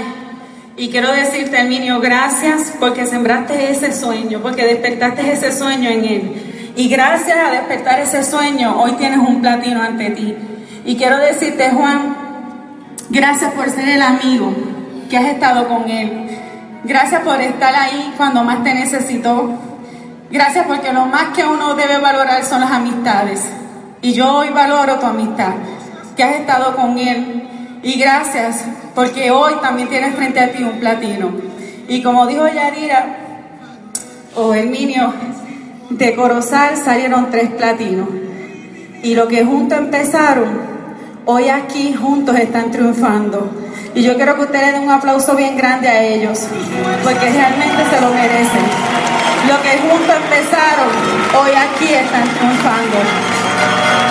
Y 0.81 0.89
quiero 0.89 1.11
decirte, 1.11 1.59
Herminio, 1.59 1.99
gracias 1.99 2.73
porque 2.79 3.05
sembraste 3.05 3.69
ese 3.69 3.93
sueño, 3.93 4.39
porque 4.41 4.65
despertaste 4.65 5.31
ese 5.31 5.55
sueño 5.55 5.87
en 5.87 6.05
él. 6.05 6.73
Y 6.75 6.89
gracias 6.89 7.37
a 7.37 7.51
despertar 7.51 7.99
ese 7.99 8.23
sueño, 8.23 8.81
hoy 8.81 8.93
tienes 8.93 9.19
un 9.19 9.43
platino 9.43 9.79
ante 9.79 10.09
ti. 10.09 10.35
Y 10.83 10.95
quiero 10.95 11.17
decirte, 11.17 11.69
Juan, 11.69 12.15
gracias 13.11 13.53
por 13.53 13.69
ser 13.69 13.89
el 13.89 14.01
amigo 14.01 14.55
que 15.07 15.17
has 15.17 15.25
estado 15.25 15.67
con 15.67 15.87
Él. 15.87 16.27
Gracias 16.83 17.21
por 17.21 17.39
estar 17.39 17.75
ahí 17.75 18.15
cuando 18.17 18.43
más 18.43 18.63
te 18.63 18.73
necesitó. 18.73 19.51
Gracias 20.31 20.65
porque 20.65 20.91
lo 20.91 21.05
más 21.05 21.25
que 21.35 21.45
uno 21.45 21.75
debe 21.75 21.99
valorar 21.99 22.43
son 22.43 22.61
las 22.61 22.71
amistades. 22.71 23.47
Y 24.01 24.13
yo 24.13 24.35
hoy 24.35 24.49
valoro 24.49 24.97
tu 24.97 25.05
amistad, 25.05 25.53
que 26.17 26.23
has 26.23 26.37
estado 26.37 26.75
con 26.75 26.97
Él. 26.97 27.47
Y 27.83 27.99
gracias 27.99 28.65
porque 28.95 29.31
hoy 29.31 29.53
también 29.61 29.89
tienes 29.89 30.15
frente 30.15 30.39
a 30.39 30.51
ti 30.51 30.63
un 30.63 30.79
platino. 30.79 31.31
Y 31.87 32.01
como 32.01 32.27
dijo 32.27 32.47
Yadira 32.47 33.17
o 34.35 34.53
Herminio, 34.53 35.13
de 35.89 36.15
Corozal 36.15 36.77
salieron 36.77 37.29
tres 37.29 37.49
platinos. 37.51 38.07
Y 39.03 39.15
lo 39.15 39.27
que 39.27 39.43
juntos 39.43 39.77
empezaron, 39.77 40.61
hoy 41.25 41.49
aquí 41.49 41.93
juntos 41.93 42.37
están 42.37 42.71
triunfando. 42.71 43.49
Y 43.93 44.03
yo 44.03 44.15
quiero 44.15 44.35
que 44.35 44.41
ustedes 44.43 44.73
den 44.73 44.83
un 44.83 44.91
aplauso 44.91 45.35
bien 45.35 45.57
grande 45.57 45.89
a 45.89 46.01
ellos, 46.01 46.47
porque 47.03 47.29
realmente 47.29 47.83
se 47.89 48.01
lo 48.01 48.09
merecen. 48.09 48.65
Lo 49.49 49.61
que 49.61 49.77
juntos 49.79 50.15
empezaron, 50.23 50.87
hoy 51.41 51.51
aquí 51.51 51.93
están 51.93 52.23
triunfando. 52.23 54.10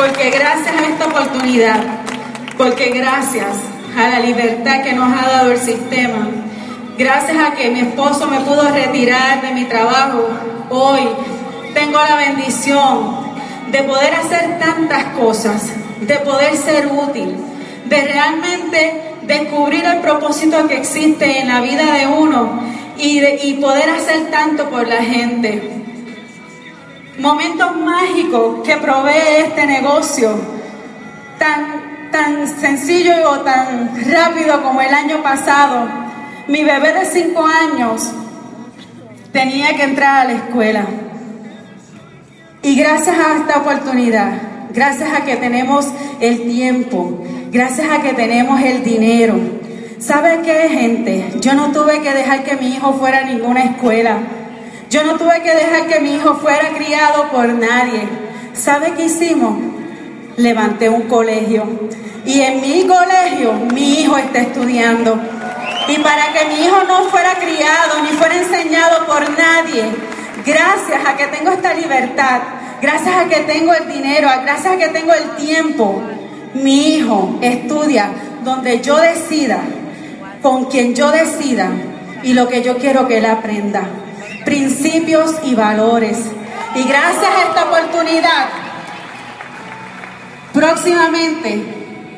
Porque 0.00 0.30
gracias 0.30 0.74
a 0.80 0.86
esta 0.88 1.06
oportunidad, 1.06 1.78
porque 2.56 2.90
gracias 2.90 3.48
a 3.98 4.08
la 4.08 4.20
libertad 4.20 4.82
que 4.82 4.92
nos 4.94 5.12
ha 5.12 5.28
dado 5.28 5.52
el 5.52 5.58
sistema, 5.58 6.26
gracias 6.96 7.36
a 7.38 7.54
que 7.54 7.70
mi 7.70 7.80
esposo 7.80 8.26
me 8.26 8.40
pudo 8.40 8.62
retirar 8.70 9.42
de 9.42 9.50
mi 9.52 9.64
trabajo, 9.64 10.26
hoy 10.70 11.00
tengo 11.74 11.98
la 11.98 12.16
bendición 12.16 13.18
de 13.70 13.82
poder 13.82 14.14
hacer 14.14 14.58
tantas 14.58 15.04
cosas, 15.18 15.66
de 16.00 16.16
poder 16.16 16.56
ser 16.56 16.86
útil, 16.86 17.36
de 17.84 18.02
realmente 18.02 19.02
descubrir 19.22 19.84
el 19.84 19.98
propósito 19.98 20.66
que 20.66 20.78
existe 20.78 21.40
en 21.40 21.48
la 21.48 21.60
vida 21.60 21.92
de 21.92 22.06
uno 22.06 22.60
y, 22.96 23.20
de- 23.20 23.38
y 23.44 23.54
poder 23.54 23.90
hacer 23.90 24.30
tanto 24.30 24.70
por 24.70 24.88
la 24.88 25.02
gente. 25.02 25.79
Momentos 27.20 27.76
mágicos 27.76 28.66
que 28.66 28.78
provee 28.78 29.44
este 29.44 29.66
negocio, 29.66 30.40
tan, 31.38 32.10
tan 32.10 32.48
sencillo 32.48 33.12
o 33.30 33.40
tan 33.40 33.90
rápido 34.10 34.62
como 34.62 34.80
el 34.80 34.94
año 34.94 35.22
pasado. 35.22 35.86
Mi 36.48 36.64
bebé 36.64 36.94
de 36.94 37.04
cinco 37.04 37.44
años 37.44 38.10
tenía 39.32 39.76
que 39.76 39.82
entrar 39.82 40.20
a 40.20 40.24
la 40.24 40.32
escuela. 40.32 40.86
Y 42.62 42.74
gracias 42.74 43.16
a 43.18 43.36
esta 43.36 43.58
oportunidad, 43.58 44.32
gracias 44.72 45.12
a 45.12 45.22
que 45.26 45.36
tenemos 45.36 45.88
el 46.20 46.44
tiempo, 46.44 47.22
gracias 47.52 47.86
a 47.90 48.00
que 48.00 48.14
tenemos 48.14 48.62
el 48.62 48.82
dinero. 48.82 49.38
¿Sabe 49.98 50.40
qué, 50.42 50.70
gente? 50.70 51.32
Yo 51.40 51.52
no 51.52 51.70
tuve 51.70 52.00
que 52.00 52.14
dejar 52.14 52.44
que 52.44 52.56
mi 52.56 52.68
hijo 52.68 52.94
fuera 52.94 53.18
a 53.18 53.24
ninguna 53.24 53.64
escuela. 53.64 54.20
Yo 54.90 55.04
no 55.04 55.16
tuve 55.16 55.40
que 55.42 55.54
dejar 55.54 55.86
que 55.86 56.00
mi 56.00 56.16
hijo 56.16 56.34
fuera 56.34 56.70
criado 56.70 57.30
por 57.30 57.48
nadie. 57.48 58.08
¿Sabe 58.54 58.92
qué 58.96 59.04
hicimos? 59.04 59.56
Levanté 60.36 60.88
un 60.88 61.02
colegio. 61.02 61.64
Y 62.26 62.40
en 62.40 62.60
mi 62.60 62.84
colegio 62.88 63.52
mi 63.72 64.00
hijo 64.00 64.18
está 64.18 64.40
estudiando. 64.40 65.16
Y 65.86 65.96
para 65.98 66.32
que 66.32 66.44
mi 66.46 66.64
hijo 66.64 66.82
no 66.88 67.04
fuera 67.04 67.34
criado 67.36 68.02
ni 68.02 68.16
fuera 68.16 68.34
enseñado 68.34 69.06
por 69.06 69.30
nadie, 69.38 69.84
gracias 70.44 71.06
a 71.06 71.16
que 71.16 71.28
tengo 71.28 71.52
esta 71.52 71.72
libertad, 71.72 72.40
gracias 72.82 73.14
a 73.16 73.28
que 73.28 73.40
tengo 73.42 73.72
el 73.72 73.86
dinero, 73.86 74.28
gracias 74.42 74.74
a 74.74 74.76
que 74.76 74.88
tengo 74.88 75.12
el 75.12 75.36
tiempo, 75.36 76.02
mi 76.54 76.96
hijo 76.96 77.38
estudia 77.40 78.10
donde 78.44 78.80
yo 78.80 78.96
decida, 78.96 79.60
con 80.42 80.64
quien 80.64 80.96
yo 80.96 81.12
decida 81.12 81.70
y 82.24 82.34
lo 82.34 82.48
que 82.48 82.62
yo 82.62 82.76
quiero 82.76 83.06
que 83.06 83.18
él 83.18 83.26
aprenda. 83.26 83.99
Principios 84.44 85.36
y 85.44 85.54
valores. 85.54 86.18
Y 86.74 86.84
gracias 86.84 87.24
a 87.24 87.48
esta 87.48 87.64
oportunidad, 87.64 88.48
próximamente, 90.52 91.64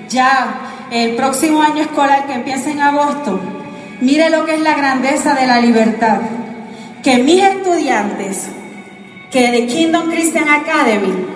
ya 0.09 0.87
el 0.91 1.17
próximo 1.17 1.63
año 1.63 1.83
escolar 1.83 2.27
que 2.27 2.35
empieza 2.35 2.71
en 2.71 2.81
agosto, 2.81 3.41
mire 4.01 4.29
lo 4.29 4.45
que 4.45 4.55
es 4.57 4.61
la 4.61 4.75
grandeza 4.75 5.35
de 5.35 5.47
la 5.47 5.61
libertad. 5.61 6.21
Que 7.03 7.19
mis 7.19 7.43
estudiantes, 7.43 8.49
que 9.31 9.51
de 9.51 9.67
Kingdom 9.67 10.11
Christian 10.11 10.49
Academy, 10.49 11.27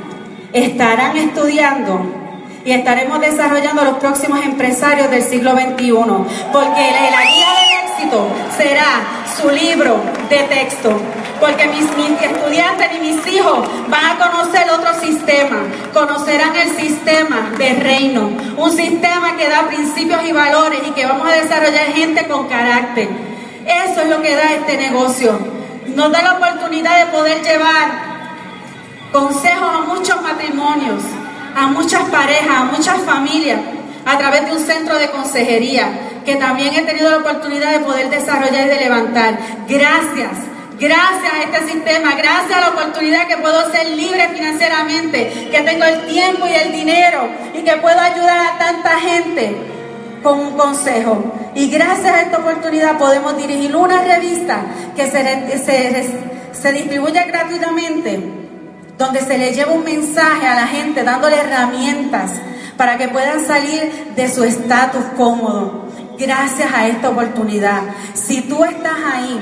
estarán 0.53 1.16
estudiando 1.16 2.15
y 2.66 2.72
estaremos 2.72 3.20
desarrollando 3.20 3.85
los 3.85 3.98
próximos 3.98 4.44
empresarios 4.44 5.09
del 5.09 5.22
siglo 5.22 5.52
XXI, 5.52 5.92
porque 6.52 6.90
la, 7.12 7.22
guía 7.22 7.46
del 7.55 7.88
éxito 7.88 8.26
será 8.59 8.85
su 9.40 9.48
libro 9.48 10.00
de 10.29 10.38
texto, 10.40 10.90
porque 11.38 11.68
mis, 11.68 11.85
mis 11.96 12.20
estudiantes 12.20 12.88
y 12.96 12.98
mis 12.98 13.26
hijos 13.29 13.68
van 13.88 14.05
a 14.05 14.18
conocer 14.18 14.68
otro 14.68 14.92
sistema, 15.00 15.59
conocerán 15.94 16.57
el 16.57 16.70
sistema 16.70 17.52
de 17.57 17.74
reino, 17.74 18.33
un 18.57 18.72
sistema 18.72 19.37
que 19.37 19.48
da 19.48 19.68
principios 19.68 20.24
y 20.24 20.33
valores 20.33 20.81
y 20.88 20.90
que 20.90 21.07
vamos 21.07 21.29
a 21.29 21.37
desarrollar 21.37 21.87
gente 21.94 22.26
con 22.26 22.48
carácter. 22.48 23.09
Eso 23.64 24.00
es 24.00 24.09
lo 24.09 24.20
que 24.20 24.35
da 24.35 24.55
este 24.55 24.76
negocio. 24.76 25.38
Nos 25.94 26.11
da 26.11 26.20
la 26.20 26.33
oportunidad 26.33 27.07
de 27.07 27.12
poder 27.12 27.42
llevar 27.42 28.16
consejos 29.12 29.68
a 29.72 29.81
muchos 29.83 30.20
matrimonios, 30.20 31.02
a 31.56 31.68
muchas 31.68 32.02
parejas, 32.10 32.50
a 32.50 32.64
muchas 32.64 32.98
familias, 33.00 33.58
a 34.04 34.18
través 34.18 34.44
de 34.44 34.52
un 34.52 34.60
centro 34.60 34.98
de 34.98 35.10
consejería, 35.10 35.88
que 36.24 36.36
también 36.36 36.74
he 36.74 36.82
tenido 36.82 37.10
la 37.10 37.16
oportunidad 37.18 37.72
de 37.72 37.80
poder 37.80 38.10
desarrollar 38.10 38.66
y 38.66 38.68
de 38.68 38.80
levantar. 38.80 39.38
Gracias. 39.66 40.32
Gracias 40.78 41.32
a 41.32 41.42
este 41.44 41.72
sistema, 41.72 42.14
gracias 42.16 42.58
a 42.58 42.60
la 42.60 42.68
oportunidad 42.68 43.26
que 43.26 43.38
puedo 43.38 43.72
ser 43.72 43.88
libre 43.96 44.28
financieramente, 44.28 45.48
que 45.50 45.62
tengo 45.62 45.84
el 45.84 46.04
tiempo 46.06 46.46
y 46.46 46.52
el 46.52 46.70
dinero 46.70 47.26
y 47.54 47.62
que 47.62 47.72
puedo 47.78 47.98
ayudar 47.98 48.38
a 48.46 48.58
tanta 48.58 48.90
gente 49.00 49.56
con 50.22 50.38
un 50.38 50.50
consejo. 50.58 51.32
Y 51.54 51.70
gracias 51.70 52.12
a 52.12 52.20
esta 52.20 52.38
oportunidad 52.38 52.98
podemos 52.98 53.38
dirigir 53.38 53.74
una 53.74 54.02
revista 54.02 54.60
que 54.94 55.10
se, 55.10 55.58
se, 55.64 56.06
se 56.52 56.72
distribuye 56.72 57.24
gratuitamente, 57.24 58.36
donde 58.98 59.20
se 59.20 59.38
le 59.38 59.52
lleva 59.52 59.72
un 59.72 59.85
mensaje 59.85 60.46
a 60.46 60.54
la 60.54 60.66
gente 60.66 61.04
dándole 61.04 61.37
herramientas 61.37 62.32
para 62.76 62.96
que 62.98 63.09
puedan 63.09 63.44
salir 63.46 64.12
de 64.14 64.32
su 64.32 64.44
estatus 64.44 65.04
cómodo. 65.16 65.87
Gracias 66.18 66.72
a 66.72 66.87
esta 66.87 67.11
oportunidad. 67.11 67.82
Si 68.14 68.42
tú 68.42 68.64
estás 68.64 68.96
ahí, 69.12 69.40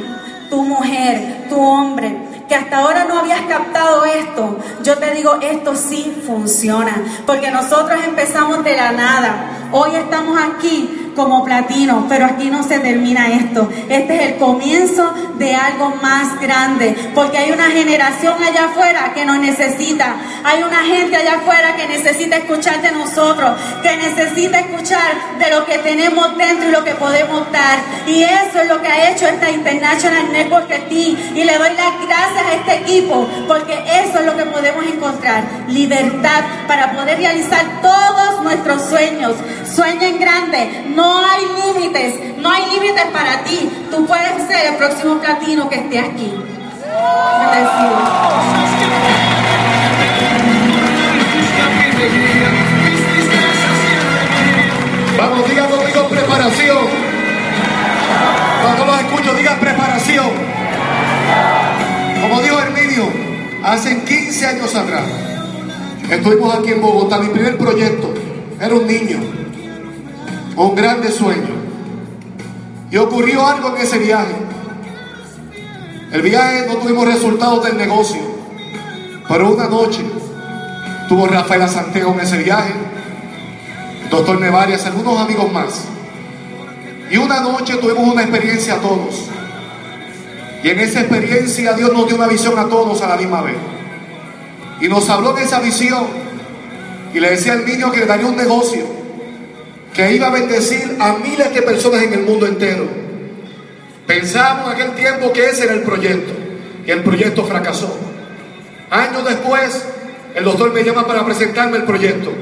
tu 0.50 0.62
mujer, 0.62 1.46
tu 1.48 1.60
hombre, 1.60 2.16
que 2.48 2.54
hasta 2.54 2.78
ahora 2.78 3.04
no 3.04 3.20
habías 3.20 3.42
captado 3.42 4.04
esto, 4.04 4.58
yo 4.82 4.98
te 4.98 5.14
digo, 5.14 5.36
esto 5.40 5.74
sí 5.76 6.22
funciona, 6.26 6.92
porque 7.26 7.50
nosotros 7.50 7.98
empezamos 8.04 8.62
de 8.64 8.76
la 8.76 8.92
nada. 8.92 9.68
Hoy 9.72 9.94
estamos 9.94 10.38
aquí 10.38 11.03
como 11.14 11.44
platino, 11.44 12.06
pero 12.08 12.26
aquí 12.26 12.50
no 12.50 12.62
se 12.62 12.78
termina 12.78 13.28
esto. 13.28 13.68
Este 13.88 14.16
es 14.16 14.32
el 14.32 14.36
comienzo 14.36 15.12
de 15.38 15.54
algo 15.54 15.94
más 16.02 16.40
grande, 16.40 16.94
porque 17.14 17.38
hay 17.38 17.50
una 17.50 17.70
generación 17.70 18.34
allá 18.42 18.66
afuera 18.66 19.12
que 19.14 19.24
nos 19.24 19.38
necesita. 19.38 20.14
Hay 20.44 20.62
una 20.62 20.82
gente 20.84 21.16
allá 21.16 21.34
afuera 21.36 21.74
que 21.76 21.86
necesita 21.86 22.36
escuchar 22.36 22.82
de 22.82 22.92
nosotros, 22.92 23.58
que 23.82 23.96
necesita 23.96 24.60
escuchar 24.60 25.38
de 25.38 25.50
lo 25.50 25.64
que 25.64 25.78
tenemos 25.78 26.36
dentro 26.36 26.68
y 26.68 26.72
lo 26.72 26.84
que 26.84 26.94
podemos 26.94 27.50
dar. 27.52 27.78
Y 28.06 28.22
eso 28.22 28.60
es 28.62 28.68
lo 28.68 28.80
que 28.82 28.88
ha 28.88 29.10
hecho 29.10 29.26
esta 29.26 29.50
International 29.50 30.32
Network 30.32 30.68
Team. 30.68 31.16
Y 31.34 31.44
le 31.44 31.58
doy 31.58 31.70
las 31.70 32.06
gracias 32.06 32.46
a 32.46 32.54
este 32.54 32.74
equipo, 32.76 33.28
porque 33.46 33.74
eso 34.04 34.18
es 34.20 34.26
lo 34.26 34.36
que 34.36 34.44
podemos 34.44 34.84
encontrar. 34.86 35.44
Libertad 35.68 36.44
para 36.66 36.92
poder 36.92 37.18
realizar 37.18 37.64
todos 37.82 38.42
nuestros 38.42 38.82
sueños. 38.88 39.36
Sueñen 39.74 40.18
grande, 40.18 40.84
no 40.94 41.03
hay 41.34 41.46
límites, 41.74 42.38
no 42.38 42.50
hay 42.50 42.70
límites 42.70 43.04
para 43.12 43.42
ti. 43.44 43.70
Tú 43.90 44.06
puedes 44.06 44.46
ser 44.46 44.72
el 44.72 44.76
próximo 44.76 45.18
platino 45.20 45.68
que 45.68 45.76
esté 45.76 45.98
aquí. 45.98 46.32
Vamos, 55.18 55.48
diga 55.48 55.66
conmigo 55.68 56.08
preparación. 56.08 56.86
Cuando 58.62 58.84
los 58.86 59.00
escucho, 59.00 59.34
diga 59.34 59.56
preparación. 59.60 60.30
Como 62.22 62.40
dijo 62.40 62.58
Herminio, 62.58 63.08
hace 63.62 64.02
15 64.02 64.46
años 64.46 64.74
atrás, 64.74 65.04
estuvimos 66.10 66.54
aquí 66.54 66.72
en 66.72 66.80
Bogotá, 66.80 67.18
mi 67.18 67.28
primer 67.28 67.58
proyecto, 67.58 68.14
era 68.60 68.74
un 68.74 68.86
niño, 68.86 69.43
un 70.56 70.74
grande 70.74 71.10
sueño. 71.10 71.54
Y 72.90 72.96
ocurrió 72.96 73.46
algo 73.46 73.76
en 73.76 73.82
ese 73.82 73.98
viaje. 73.98 74.34
El 76.12 76.22
viaje 76.22 76.66
no 76.68 76.76
tuvimos 76.76 77.06
resultados 77.06 77.64
del 77.64 77.76
negocio, 77.76 78.20
pero 79.28 79.50
una 79.50 79.68
noche 79.68 80.02
tuvo 81.08 81.26
Rafaela 81.26 81.66
Santiago 81.66 82.12
en 82.12 82.20
ese 82.20 82.38
viaje 82.38 82.72
doctor 84.14 84.40
Nevarias, 84.40 84.86
algunos 84.86 85.18
amigos 85.18 85.52
más. 85.52 85.84
Y 87.10 87.16
una 87.16 87.40
noche 87.40 87.74
tuvimos 87.76 88.12
una 88.12 88.22
experiencia 88.22 88.76
todos. 88.76 89.28
Y 90.62 90.70
en 90.70 90.80
esa 90.80 91.00
experiencia 91.00 91.74
Dios 91.74 91.92
nos 91.92 92.06
dio 92.06 92.16
una 92.16 92.26
visión 92.26 92.58
a 92.58 92.68
todos 92.68 93.02
a 93.02 93.08
la 93.08 93.16
misma 93.16 93.42
vez. 93.42 93.56
Y 94.80 94.88
nos 94.88 95.08
habló 95.10 95.36
en 95.36 95.44
esa 95.44 95.60
visión. 95.60 96.06
Y 97.12 97.20
le 97.20 97.30
decía 97.30 97.52
al 97.52 97.66
niño 97.66 97.90
que 97.90 98.00
le 98.00 98.06
daría 98.06 98.26
un 98.26 98.36
negocio. 98.36 98.84
Que 99.94 100.12
iba 100.12 100.26
a 100.26 100.30
bendecir 100.30 100.96
a 101.00 101.14
miles 101.14 101.54
de 101.54 101.62
personas 101.62 102.02
en 102.02 102.12
el 102.12 102.22
mundo 102.22 102.46
entero. 102.46 102.86
Pensamos 104.06 104.66
en 104.66 104.82
aquel 104.82 104.94
tiempo 104.96 105.32
que 105.32 105.46
ese 105.46 105.64
era 105.64 105.74
el 105.74 105.82
proyecto. 105.82 106.32
Y 106.86 106.90
el 106.90 107.02
proyecto 107.02 107.44
fracasó. 107.44 107.96
Años 108.90 109.24
después, 109.24 109.84
el 110.34 110.44
doctor 110.44 110.72
me 110.72 110.82
llama 110.82 111.06
para 111.06 111.24
presentarme 111.24 111.78
el 111.78 111.84
proyecto 111.84 112.32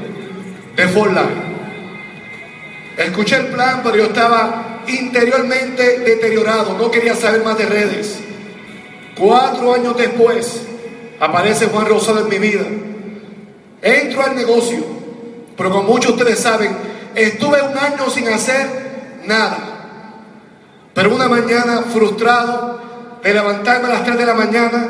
de 0.75 0.87
For 0.87 1.09
Life. 1.09 1.53
Escuché 2.97 3.37
el 3.37 3.47
plan, 3.47 3.81
pero 3.83 3.97
yo 3.97 4.03
estaba 4.05 4.81
interiormente 4.87 5.99
deteriorado, 5.99 6.77
no 6.77 6.91
quería 6.91 7.15
saber 7.15 7.43
más 7.43 7.57
de 7.57 7.65
redes. 7.65 8.19
Cuatro 9.17 9.73
años 9.73 9.95
después, 9.97 10.61
aparece 11.19 11.67
Juan 11.67 11.85
Rosado 11.85 12.19
en 12.19 12.29
mi 12.29 12.37
vida. 12.37 12.65
Entro 13.81 14.23
al 14.23 14.35
negocio, 14.35 14.83
pero 15.55 15.69
como 15.71 15.89
muchos 15.89 16.15
de 16.15 16.23
ustedes 16.23 16.39
saben, 16.39 16.75
estuve 17.15 17.61
un 17.61 17.77
año 17.77 18.09
sin 18.09 18.27
hacer 18.29 19.21
nada. 19.25 19.57
Pero 20.93 21.15
una 21.15 21.27
mañana 21.27 21.83
frustrado 21.91 22.79
de 23.23 23.33
levantarme 23.33 23.87
a 23.87 23.91
las 23.91 24.03
3 24.03 24.17
de 24.17 24.25
la 24.25 24.33
mañana, 24.33 24.87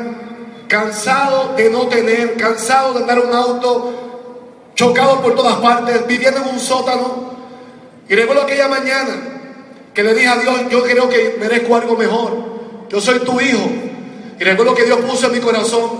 cansado 0.68 1.54
de 1.56 1.70
no 1.70 1.86
tener, 1.86 2.36
cansado 2.36 2.94
de 2.94 3.00
andar 3.00 3.20
un 3.20 3.32
auto, 3.32 4.72
chocado 4.74 5.22
por 5.22 5.34
todas 5.34 5.56
partes, 5.56 6.06
viviendo 6.06 6.40
en 6.40 6.48
un 6.48 6.60
sótano. 6.60 7.32
Y 8.08 8.14
recuerdo 8.14 8.42
aquella 8.42 8.68
mañana 8.68 9.14
que 9.94 10.02
le 10.02 10.14
dije 10.14 10.28
a 10.28 10.36
Dios, 10.36 10.54
yo 10.68 10.82
creo 10.82 11.08
que 11.08 11.36
merezco 11.38 11.76
algo 11.76 11.96
mejor. 11.96 12.32
Yo 12.90 13.00
soy 13.00 13.20
tu 13.20 13.40
hijo. 13.40 13.70
Y 14.38 14.44
recuerdo 14.44 14.74
que 14.74 14.84
Dios 14.84 14.98
puso 15.00 15.28
en 15.28 15.32
mi 15.32 15.40
corazón, 15.40 15.90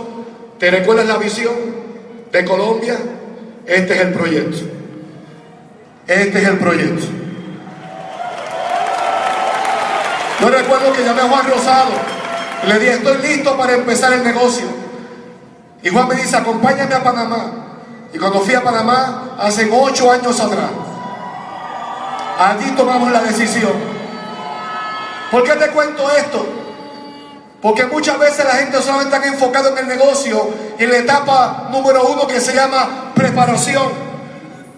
¿te 0.59 0.71
recuerdas 0.71 1.07
la 1.07 1.17
visión 1.17 1.55
de 2.31 2.45
Colombia? 2.45 2.99
Este 3.65 3.95
es 3.95 4.01
el 4.01 4.13
proyecto. 4.13 4.74
Este 6.07 6.39
es 6.39 6.49
el 6.49 6.59
proyecto. 6.59 7.07
Yo 10.41 10.49
recuerdo 10.49 10.93
que 10.93 11.05
llamé 11.05 11.23
a 11.23 11.29
Juan 11.29 11.47
Rosado 11.49 12.15
le 12.67 12.79
dije, 12.79 12.95
estoy 12.95 13.19
listo 13.19 13.57
para 13.57 13.75
empezar 13.75 14.13
el 14.13 14.25
negocio. 14.25 14.67
Y 15.83 15.91
Juan 15.91 16.09
me 16.09 16.15
dice, 16.15 16.37
acompáñame 16.37 16.95
a 16.95 17.03
Panamá. 17.03 17.53
Y 18.13 18.19
cuando 18.19 18.41
fui 18.41 18.55
a 18.55 18.63
Panamá, 18.63 19.37
hace 19.39 19.69
ocho 19.71 20.11
años 20.11 20.41
atrás, 20.41 20.71
allí 22.39 22.71
tomamos 22.71 23.11
la 23.11 23.21
decisión. 23.21 23.73
¿Por 25.31 25.43
qué 25.43 25.53
te 25.53 25.69
cuento 25.69 26.11
esto? 26.17 26.47
Porque 27.61 27.87
muchas 27.87 28.19
veces 28.19 28.45
la 28.45 28.53
gente 28.53 28.81
solamente 28.81 29.17
está 29.17 29.29
enfocada 29.29 29.71
en 29.71 29.79
el 29.79 29.89
negocio 29.89 30.49
en 30.79 30.91
la 30.91 30.99
etapa 30.99 31.69
número 31.71 32.07
uno 32.07 32.27
que 32.27 32.41
se 32.41 32.55
llama 32.55 33.13
preparación. 33.15 34.04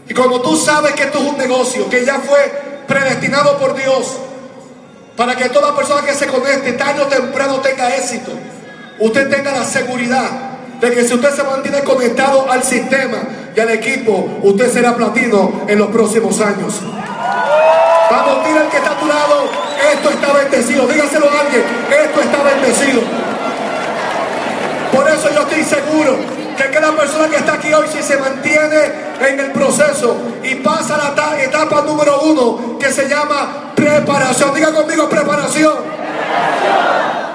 Y 0.08 0.14
cuando 0.14 0.40
tú 0.40 0.56
sabes 0.56 0.92
que 0.92 1.04
esto 1.04 1.18
es 1.18 1.24
un 1.24 1.36
negocio, 1.36 1.88
que 1.90 2.04
ya 2.04 2.20
fue 2.20 2.38
predestinado 2.86 3.58
por 3.58 3.74
Dios, 3.74 4.16
para 5.16 5.34
que 5.34 5.48
toda 5.48 5.74
persona 5.74 6.02
que 6.02 6.14
se 6.14 6.26
conecte 6.26 6.72
tarde 6.74 7.02
o 7.02 7.06
temprano 7.06 7.60
tenga 7.60 7.94
éxito, 7.96 8.32
usted 9.00 9.28
tenga 9.28 9.52
la 9.52 9.64
seguridad 9.64 10.30
de 10.80 10.90
que 10.92 11.04
si 11.04 11.14
usted 11.14 11.34
se 11.34 11.42
mantiene 11.42 11.82
conectado 11.82 12.50
al 12.50 12.62
sistema 12.62 13.18
y 13.54 13.60
al 13.60 13.70
equipo, 13.70 14.38
usted 14.42 14.72
será 14.72 14.94
platino 14.94 15.64
en 15.66 15.78
los 15.78 15.88
próximos 15.88 16.40
años. 16.40 16.80
Vamos, 18.10 18.46
mira 18.46 18.62
el 18.62 18.68
que 18.68 18.76
está 18.76 18.92
a 18.92 18.98
tu 18.98 19.06
lado, 19.06 19.48
esto 19.92 20.10
está 20.10 20.32
bendecido, 20.34 20.86
dígaselo 20.86 21.28
a 21.28 21.40
alguien, 21.40 21.64
esto 21.90 22.20
está 22.20 22.42
bendecido. 22.42 23.00
Por 24.92 25.08
eso 25.08 25.30
yo 25.34 25.40
estoy 25.40 25.64
seguro 25.64 26.16
que 26.56 26.70
cada 26.70 26.92
persona 26.92 27.28
que 27.28 27.36
está 27.36 27.54
aquí 27.54 27.72
hoy, 27.72 27.86
si 27.92 28.02
se 28.02 28.16
mantiene 28.18 29.05
en 29.20 29.40
el 29.40 29.52
proceso 29.52 30.16
y 30.42 30.57
pasa 30.57 30.96
la 30.96 31.14
ta- 31.14 31.40
etapa 31.40 31.83
número 31.83 32.20
uno, 32.22 32.79
que 32.79 32.90
se 32.92 33.09
llama 33.09 33.72
preparación. 33.74 34.55
Diga 34.55 34.72
conmigo 34.72 35.09
preparación. 35.09 35.74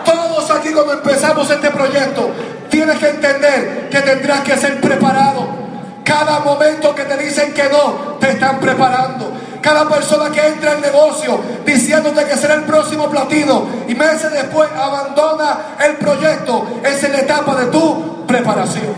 Todos 0.06 0.50
aquí 0.52 0.70
cuando 0.72 0.94
empezamos 0.94 1.50
este 1.50 1.70
proyecto, 1.70 2.30
tienes 2.70 2.98
que 2.98 3.10
entender 3.10 3.90
que 3.90 4.02
tendrás 4.02 4.42
que 4.42 4.58
ser 4.58 4.82
preparado. 4.82 5.62
Cada 6.04 6.40
momento 6.40 6.94
que 6.96 7.04
te 7.04 7.18
dicen 7.18 7.54
que 7.54 7.70
no, 7.70 8.18
te 8.20 8.32
están 8.32 8.60
preparando. 8.60 9.32
Cada 9.62 9.88
persona 9.88 10.32
que 10.32 10.46
entra 10.48 10.72
al 10.72 10.82
negocio 10.82 11.40
diciéndote 11.64 12.26
que 12.26 12.36
será 12.36 12.56
el 12.56 12.64
próximo 12.64 13.08
platino 13.10 13.68
y 13.88 13.94
meses 13.94 14.32
después 14.32 14.68
abandona 14.76 15.76
el 15.86 15.98
proyecto, 15.98 16.66
es 16.84 17.08
la 17.08 17.20
etapa 17.20 17.56
de 17.56 17.66
tu 17.68 18.26
preparación. 18.26 18.96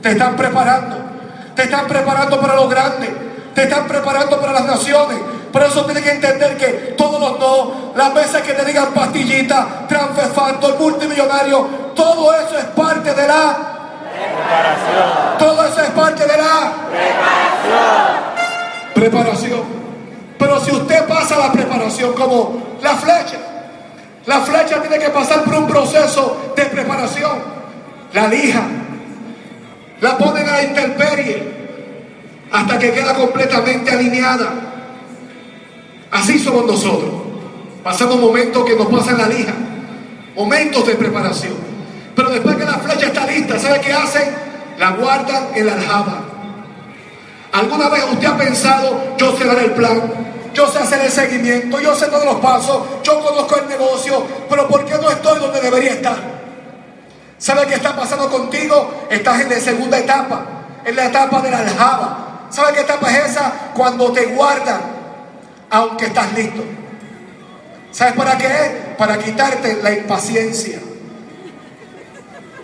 Te 0.00 0.12
están 0.12 0.36
preparando, 0.36 0.96
te 1.54 1.62
están 1.64 1.86
preparando 1.86 2.40
para 2.40 2.54
lo 2.54 2.68
grande, 2.68 3.08
te 3.54 3.64
están 3.64 3.86
preparando 3.86 4.40
para 4.40 4.52
las 4.52 4.64
naciones. 4.64 5.18
Por 5.52 5.62
eso 5.62 5.84
tienes 5.84 6.04
que 6.04 6.12
entender 6.12 6.56
que 6.56 6.94
todos 6.96 7.20
los 7.20 7.38
no, 7.38 7.92
las 7.96 8.14
veces 8.14 8.42
que 8.42 8.52
te 8.52 8.64
digan 8.64 8.92
pastillita, 8.92 9.86
transfefacto, 9.88 10.76
multimillonario, 10.78 11.66
todo 11.94 12.32
eso 12.34 12.58
es 12.58 12.64
parte 12.66 13.14
de 13.14 13.26
la 13.26 13.66
todo 15.38 15.64
eso 15.64 15.80
es 15.80 15.90
parte 15.90 16.24
de 16.26 16.36
la 16.36 16.72
preparación. 18.94 19.80
Pero 20.38 20.60
si 20.60 20.72
usted 20.72 21.06
pasa 21.06 21.38
la 21.38 21.52
preparación 21.52 22.14
como 22.14 22.76
la 22.82 22.94
flecha, 22.96 23.36
la 24.26 24.40
flecha 24.40 24.80
tiene 24.80 24.98
que 24.98 25.10
pasar 25.10 25.42
por 25.42 25.54
un 25.54 25.66
proceso 25.66 26.52
de 26.54 26.64
preparación. 26.66 27.60
La 28.12 28.26
lija, 28.26 28.62
la 30.00 30.16
ponen 30.16 30.48
a 30.48 30.52
la 30.52 30.62
intemperie 30.62 31.42
hasta 32.50 32.78
que 32.78 32.92
queda 32.92 33.14
completamente 33.14 33.90
alineada. 33.90 34.52
Así 36.10 36.38
somos 36.38 36.66
nosotros. 36.66 37.10
Pasamos 37.82 38.18
momentos 38.18 38.64
que 38.64 38.76
nos 38.76 38.88
pasan 38.88 39.18
la 39.18 39.28
lija, 39.28 39.54
momentos 40.34 40.86
de 40.86 40.94
preparación. 40.94 41.54
Pero 42.14 42.30
después 42.30 42.56
que 42.56 42.64
la 42.64 42.78
flecha 42.78 43.06
está 43.06 43.26
lista, 43.26 43.58
¿sabe 43.58 43.80
qué 43.80 43.92
hacen? 43.92 44.34
La 44.78 44.90
guardan 44.92 45.48
en 45.54 45.66
la 45.66 45.74
aljaba. 45.74 46.24
¿Alguna 47.52 47.88
vez 47.88 48.04
usted 48.12 48.26
ha 48.26 48.36
pensado, 48.36 49.16
yo 49.16 49.36
sé 49.36 49.44
dar 49.44 49.58
el 49.58 49.72
plan, 49.72 50.02
yo 50.54 50.66
sé 50.68 50.78
hacer 50.78 51.00
el 51.00 51.10
seguimiento, 51.10 51.80
yo 51.80 51.94
sé 51.94 52.06
todos 52.06 52.24
los 52.24 52.36
pasos, 52.36 52.82
yo 53.02 53.20
conozco 53.20 53.56
el 53.56 53.68
negocio, 53.68 54.24
pero 54.48 54.68
¿por 54.68 54.84
qué 54.84 54.94
no 54.94 55.10
estoy 55.10 55.38
donde 55.40 55.60
debería 55.60 55.92
estar? 55.92 56.39
¿Sabe 57.40 57.66
qué 57.66 57.74
está 57.76 57.96
pasando 57.96 58.30
contigo? 58.30 59.06
Estás 59.10 59.40
en 59.40 59.48
la 59.48 59.58
segunda 59.58 59.98
etapa, 59.98 60.44
en 60.84 60.94
la 60.94 61.06
etapa 61.06 61.40
de 61.40 61.50
la 61.50 61.60
aljaba. 61.60 62.46
¿Sabe 62.50 62.74
qué 62.74 62.80
etapa 62.82 63.10
es 63.10 63.30
esa? 63.30 63.50
Cuando 63.74 64.12
te 64.12 64.26
guardan, 64.26 64.80
aunque 65.70 66.06
estás 66.06 66.34
listo. 66.34 66.62
¿Sabes 67.92 68.12
para 68.12 68.36
qué 68.36 68.46
es? 68.46 68.96
Para 68.98 69.18
quitarte 69.18 69.82
la 69.82 69.90
impaciencia. 69.90 70.80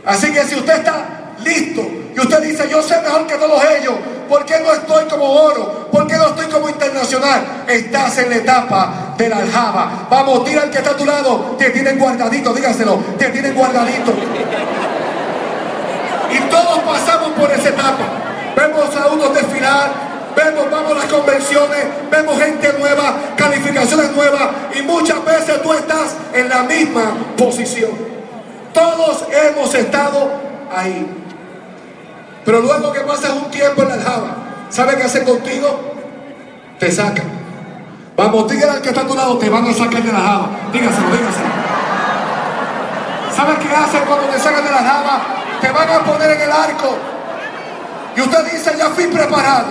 Así 0.05 0.31
que 0.31 0.45
si 0.45 0.57
usted 0.57 0.75
está 0.77 1.33
listo 1.43 1.81
y 2.15 2.21
usted 2.21 2.43
dice, 2.43 2.69
yo 2.71 2.83
sé 2.83 3.01
mejor 3.01 3.27
que 3.27 3.37
todos 3.37 3.62
ellos, 3.79 3.95
¿por 4.29 4.45
qué 4.45 4.61
no 4.61 4.73
estoy 4.73 5.05
como 5.07 5.25
oro? 5.25 5.89
¿Por 5.91 6.07
qué 6.07 6.17
no 6.17 6.27
estoy 6.27 6.47
como 6.47 6.69
internacional? 6.69 7.65
Estás 7.67 8.19
en 8.19 8.31
la 8.31 8.37
etapa 8.37 9.15
de 9.17 9.29
la 9.29 9.39
aljaba. 9.39 10.07
Vamos, 10.11 10.45
tira 10.45 10.62
al 10.62 10.71
que 10.71 10.79
está 10.79 10.91
a 10.91 10.97
tu 10.97 11.05
lado, 11.05 11.57
te 11.59 11.71
tienen 11.71 11.99
guardadito, 11.99 12.53
dígaselo, 12.53 12.97
te 13.19 13.29
tienen 13.31 13.55
guardadito. 13.55 14.12
Y 16.31 16.39
todos 16.51 16.79
pasamos 16.81 17.31
por 17.33 17.51
esa 17.51 17.69
etapa. 17.69 18.05
Vemos 18.57 18.97
a 18.97 19.07
unos 19.09 19.35
desfilar, 19.35 19.91
vemos, 20.35 20.71
vamos 20.71 20.93
a 20.93 20.95
las 20.97 21.05
convenciones, 21.07 21.85
vemos 22.11 22.39
gente 22.39 22.73
nueva, 22.79 23.15
calificaciones 23.37 24.12
nuevas 24.12 24.49
y 24.79 24.83
muchas 24.83 25.25
veces 25.25 25.62
tú 25.62 25.73
estás 25.73 26.15
en 26.33 26.49
la 26.49 26.62
misma 26.62 27.15
posición. 27.37 27.91
Todos 28.73 29.25
hemos 29.31 29.75
estado 29.75 30.31
ahí. 30.75 31.26
Pero 32.46 32.61
luego 32.61 32.92
que 32.92 33.00
pasas 33.00 33.30
un 33.30 33.50
tiempo 33.50 33.82
en 33.82 33.88
la 33.88 33.94
aljaba, 33.94 34.28
¿sabe 34.70 34.96
qué 34.96 35.02
hace 35.02 35.24
contigo? 35.24 35.80
Te 36.78 36.92
sacan. 36.92 37.26
Vamos, 38.16 38.48
dígale 38.48 38.72
al 38.72 38.80
que 38.80 38.90
está 38.90 39.00
a 39.00 39.06
tu 39.06 39.16
lado, 39.16 39.37
te 39.37 39.50
van 39.50 39.66
a 39.66 39.74
sacar 39.74 40.00
de 40.00 40.12
la 40.12 40.18
aljaba. 40.18 40.50
Dígaselo, 40.72 41.09
dígaselo. 41.09 41.56
¿Sabes 43.35 43.59
qué 43.59 43.74
hacen 43.74 44.02
cuando 44.06 44.28
te 44.28 44.38
sacan 44.38 44.64
de 44.64 44.70
la 44.70 44.78
aljaba? 44.78 45.20
Te 45.61 45.72
van 45.72 45.90
a 45.90 45.98
poner 46.04 46.30
en 46.30 46.40
el 46.42 46.52
arco. 46.52 46.96
Y 48.16 48.20
usted 48.20 48.44
dice, 48.44 48.74
ya 48.78 48.90
fui 48.90 49.06
preparado. 49.09 49.66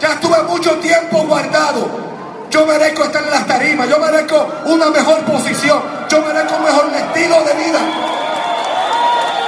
Ya 0.00 0.14
estuve 0.14 0.42
mucho 0.44 0.72
tiempo 0.78 1.24
guardado. 1.28 1.88
Yo 2.50 2.64
merezco 2.64 3.04
estar 3.04 3.22
en 3.22 3.30
las 3.30 3.46
tarimas. 3.46 3.86
Yo 3.88 3.98
merezco 3.98 4.48
una 4.64 4.90
mejor 4.90 5.20
posición. 5.20 5.78
Yo 6.08 6.22
merezco 6.22 6.56
un 6.56 6.64
mejor 6.64 6.86
estilo 6.94 7.36
de 7.44 7.54
vida. 7.64 8.15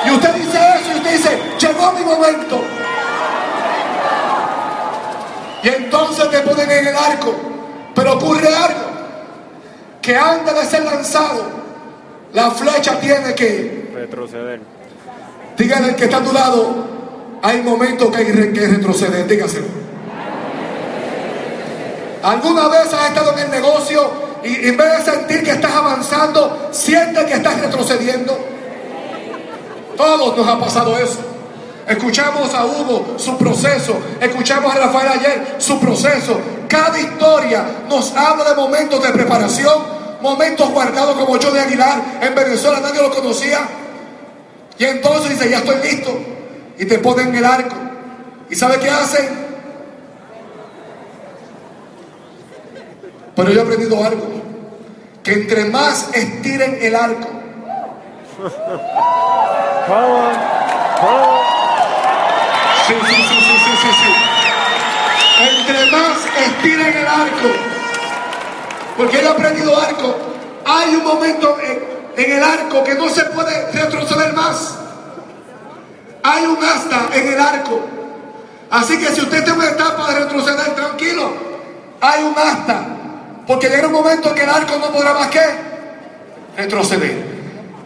Y 0.05 0.11
usted 0.11 0.35
dice 0.35 0.59
eso 0.81 0.93
y 0.93 0.97
usted 0.97 1.13
dice, 1.13 1.39
llegó 1.59 1.93
mi 1.93 2.05
momento. 2.05 2.63
Y 5.63 5.69
entonces 5.69 6.31
te 6.31 6.41
ponen 6.41 6.71
en 6.71 6.87
el 6.89 6.97
arco. 6.97 7.35
Pero 7.95 8.15
ocurre 8.15 8.49
algo. 8.49 8.89
Que 10.01 10.17
antes 10.17 10.55
de 10.55 10.65
ser 10.65 10.85
lanzado, 10.85 11.45
la 12.33 12.51
flecha 12.51 12.99
tiene 13.01 13.35
que... 13.35 13.91
Retroceder. 13.93 14.61
Dígale 15.57 15.87
al 15.87 15.97
que 15.97 16.05
está 16.05 16.19
a 16.19 16.23
tu 16.23 16.33
lado, 16.33 16.87
hay 17.43 17.61
momentos 17.63 18.11
que 18.11 18.17
hay 18.19 18.53
que 18.53 18.67
retroceder, 18.69 19.27
dígaselo. 19.27 19.67
¿Alguna 22.23 22.69
vez 22.69 22.93
has 22.93 23.09
estado 23.09 23.33
en 23.33 23.39
el 23.41 23.51
negocio 23.51 24.11
y 24.45 24.69
en 24.69 24.77
vez 24.77 24.99
de 24.99 25.13
sentir 25.13 25.43
que 25.43 25.51
estás 25.51 25.73
avanzando, 25.73 26.69
sientes 26.71 27.25
que 27.25 27.35
estás 27.35 27.61
retrocediendo? 27.61 28.48
Todos 29.99 30.37
nos 30.37 30.49
ha 30.49 30.59
pasado 30.61 30.97
eso. 30.97 31.19
Escuchamos 31.89 32.55
a 32.55 32.65
Hugo, 32.65 33.17
su 33.19 33.37
proceso. 33.37 33.99
Escuchamos 34.21 34.73
a 34.73 34.79
Rafael 34.79 35.09
ayer, 35.09 35.57
su 35.59 35.81
proceso. 35.81 36.41
Cada 36.69 37.01
historia 37.01 37.65
nos 37.89 38.15
habla 38.15 38.51
de 38.51 38.55
momentos 38.55 39.03
de 39.03 39.11
preparación, 39.11 39.83
momentos 40.23 40.71
guardados 40.71 41.17
como 41.17 41.37
yo 41.39 41.51
de 41.51 41.61
Aguilar. 41.61 42.21
En 42.23 42.33
Venezuela 42.33 42.79
nadie 42.81 43.03
lo 43.03 43.11
conocía. 43.11 43.59
Y 44.79 44.85
entonces 44.85 45.31
dice, 45.31 45.51
ya 45.51 45.59
estoy 45.59 45.77
listo. 45.83 46.17
Y 46.79 46.85
te 46.85 47.01
ponen 47.01 47.35
el 47.35 47.45
arco. 47.45 47.75
¿Y 48.49 48.55
sabe 48.55 48.79
qué 48.79 48.89
hacen? 48.89 49.29
Pero 53.35 53.51
yo 53.51 53.59
he 53.59 53.63
aprendido 53.63 54.05
algo. 54.05 54.27
Que 55.25 55.33
entre 55.33 55.65
más 55.65 56.11
estiren 56.15 56.79
el 56.81 56.95
arco, 56.95 57.29
Come 59.89 60.05
on. 60.05 60.35
Sí, 62.87 62.95
sí, 63.09 63.15
sí, 63.15 63.41
sí, 63.41 63.73
sí, 63.83 63.91
sí. 64.03 64.13
Entre 65.41 65.91
más 65.91 66.19
estiren 66.37 66.95
el 66.95 67.07
arco, 67.07 67.49
porque 68.99 69.21
él 69.21 69.27
ha 69.29 69.31
aprendido 69.31 69.75
arco, 69.81 70.15
hay 70.67 70.95
un 70.95 71.05
momento 71.05 71.57
en, 71.63 72.23
en 72.23 72.33
el 72.33 72.43
arco 72.43 72.85
que 72.85 72.97
no 72.97 73.09
se 73.09 73.25
puede 73.27 73.73
retroceder 73.73 74.35
más. 74.35 74.77
Hay 76.23 76.45
un 76.45 76.63
asta 76.63 77.09
en 77.15 77.29
el 77.33 77.41
arco. 77.41 77.81
Así 78.71 78.99
que 78.99 79.07
si 79.07 79.23
usted 79.23 79.43
tiene 79.43 79.59
una 79.59 79.71
etapa 79.71 80.13
de 80.13 80.19
retroceder, 80.21 80.75
tranquilo, 80.75 81.33
hay 82.03 82.25
un 82.25 82.35
asta. 82.37 82.85
Porque 83.47 83.71
llega 83.71 83.87
un 83.87 83.95
momento 83.95 84.35
que 84.35 84.43
el 84.43 84.51
arco 84.51 84.77
no 84.77 84.93
podrá 84.93 85.15
más 85.15 85.29
que 85.29 85.41
retroceder. 86.59 87.25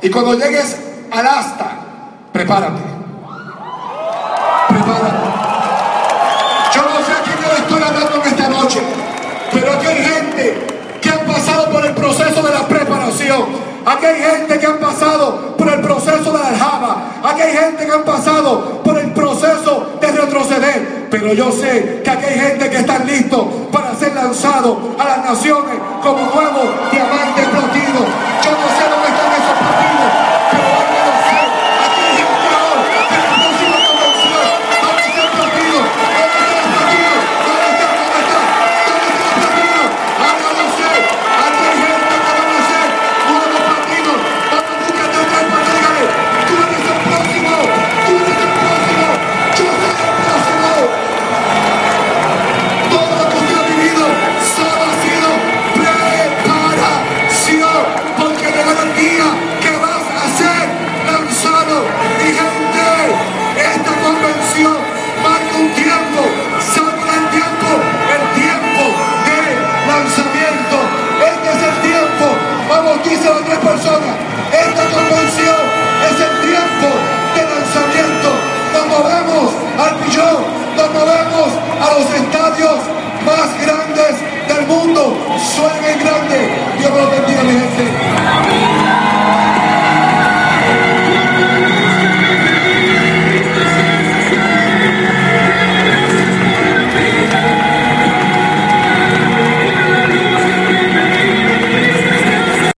Y 0.03 0.11
cuando 0.11 0.35
llegues 0.35 0.77
al 1.12 1.27
asta, 1.27 1.82
prepárate. 2.33 2.81
Prepárate. 4.68 5.27
Yo 6.75 6.83
no 6.83 7.07
sé 7.07 7.12
a 7.12 7.23
quién 7.25 7.38
le 7.40 7.59
estoy 7.59 7.83
hablando 7.83 8.23
esta 8.25 8.49
noche, 8.49 8.81
pero 9.53 9.73
aquí 9.73 9.87
hay 9.87 10.05
gente 10.05 10.66
que 11.01 11.11
han 11.11 11.27
pasado 11.27 11.71
por 11.71 11.85
el 11.85 11.92
proceso 11.95 12.42
de 12.42 12.51
la 12.53 12.66
preparación. 12.66 13.73
Aquí 13.85 14.07
hay 14.07 14.23
gente 14.23 14.59
que 14.61 14.66
han 14.66 14.79
pasado 14.79 15.57
por 15.57 15.68
el 15.68 15.81
proceso 15.81 16.33
de 16.33 16.38
la 16.38 16.49
aljaba. 16.49 16.97
Aquí 17.25 17.42
hay 17.42 17.57
gente 17.57 17.85
que 17.85 17.92
han 17.92 18.05
pasado 18.05 18.81
por 18.85 18.97
el 18.99 19.12
proceso 19.12 19.99
de 20.01 20.12
retroceder. 20.12 21.09
Pero 21.11 21.35
yo 21.35 21.51
sé 21.51 22.01
que 22.05 22.11
aquí 22.11 22.27
hay 22.27 22.38
gente 22.38 22.71
que 22.71 22.77
están 22.77 23.07
listos 23.07 23.45
para 23.73 23.95
ser 23.95 24.14
lanzados 24.14 24.79
a 24.99 25.05
las 25.05 25.25
naciones 25.25 25.75
como 26.03 26.21
nuevos 26.33 26.68
diamantes 26.90 27.49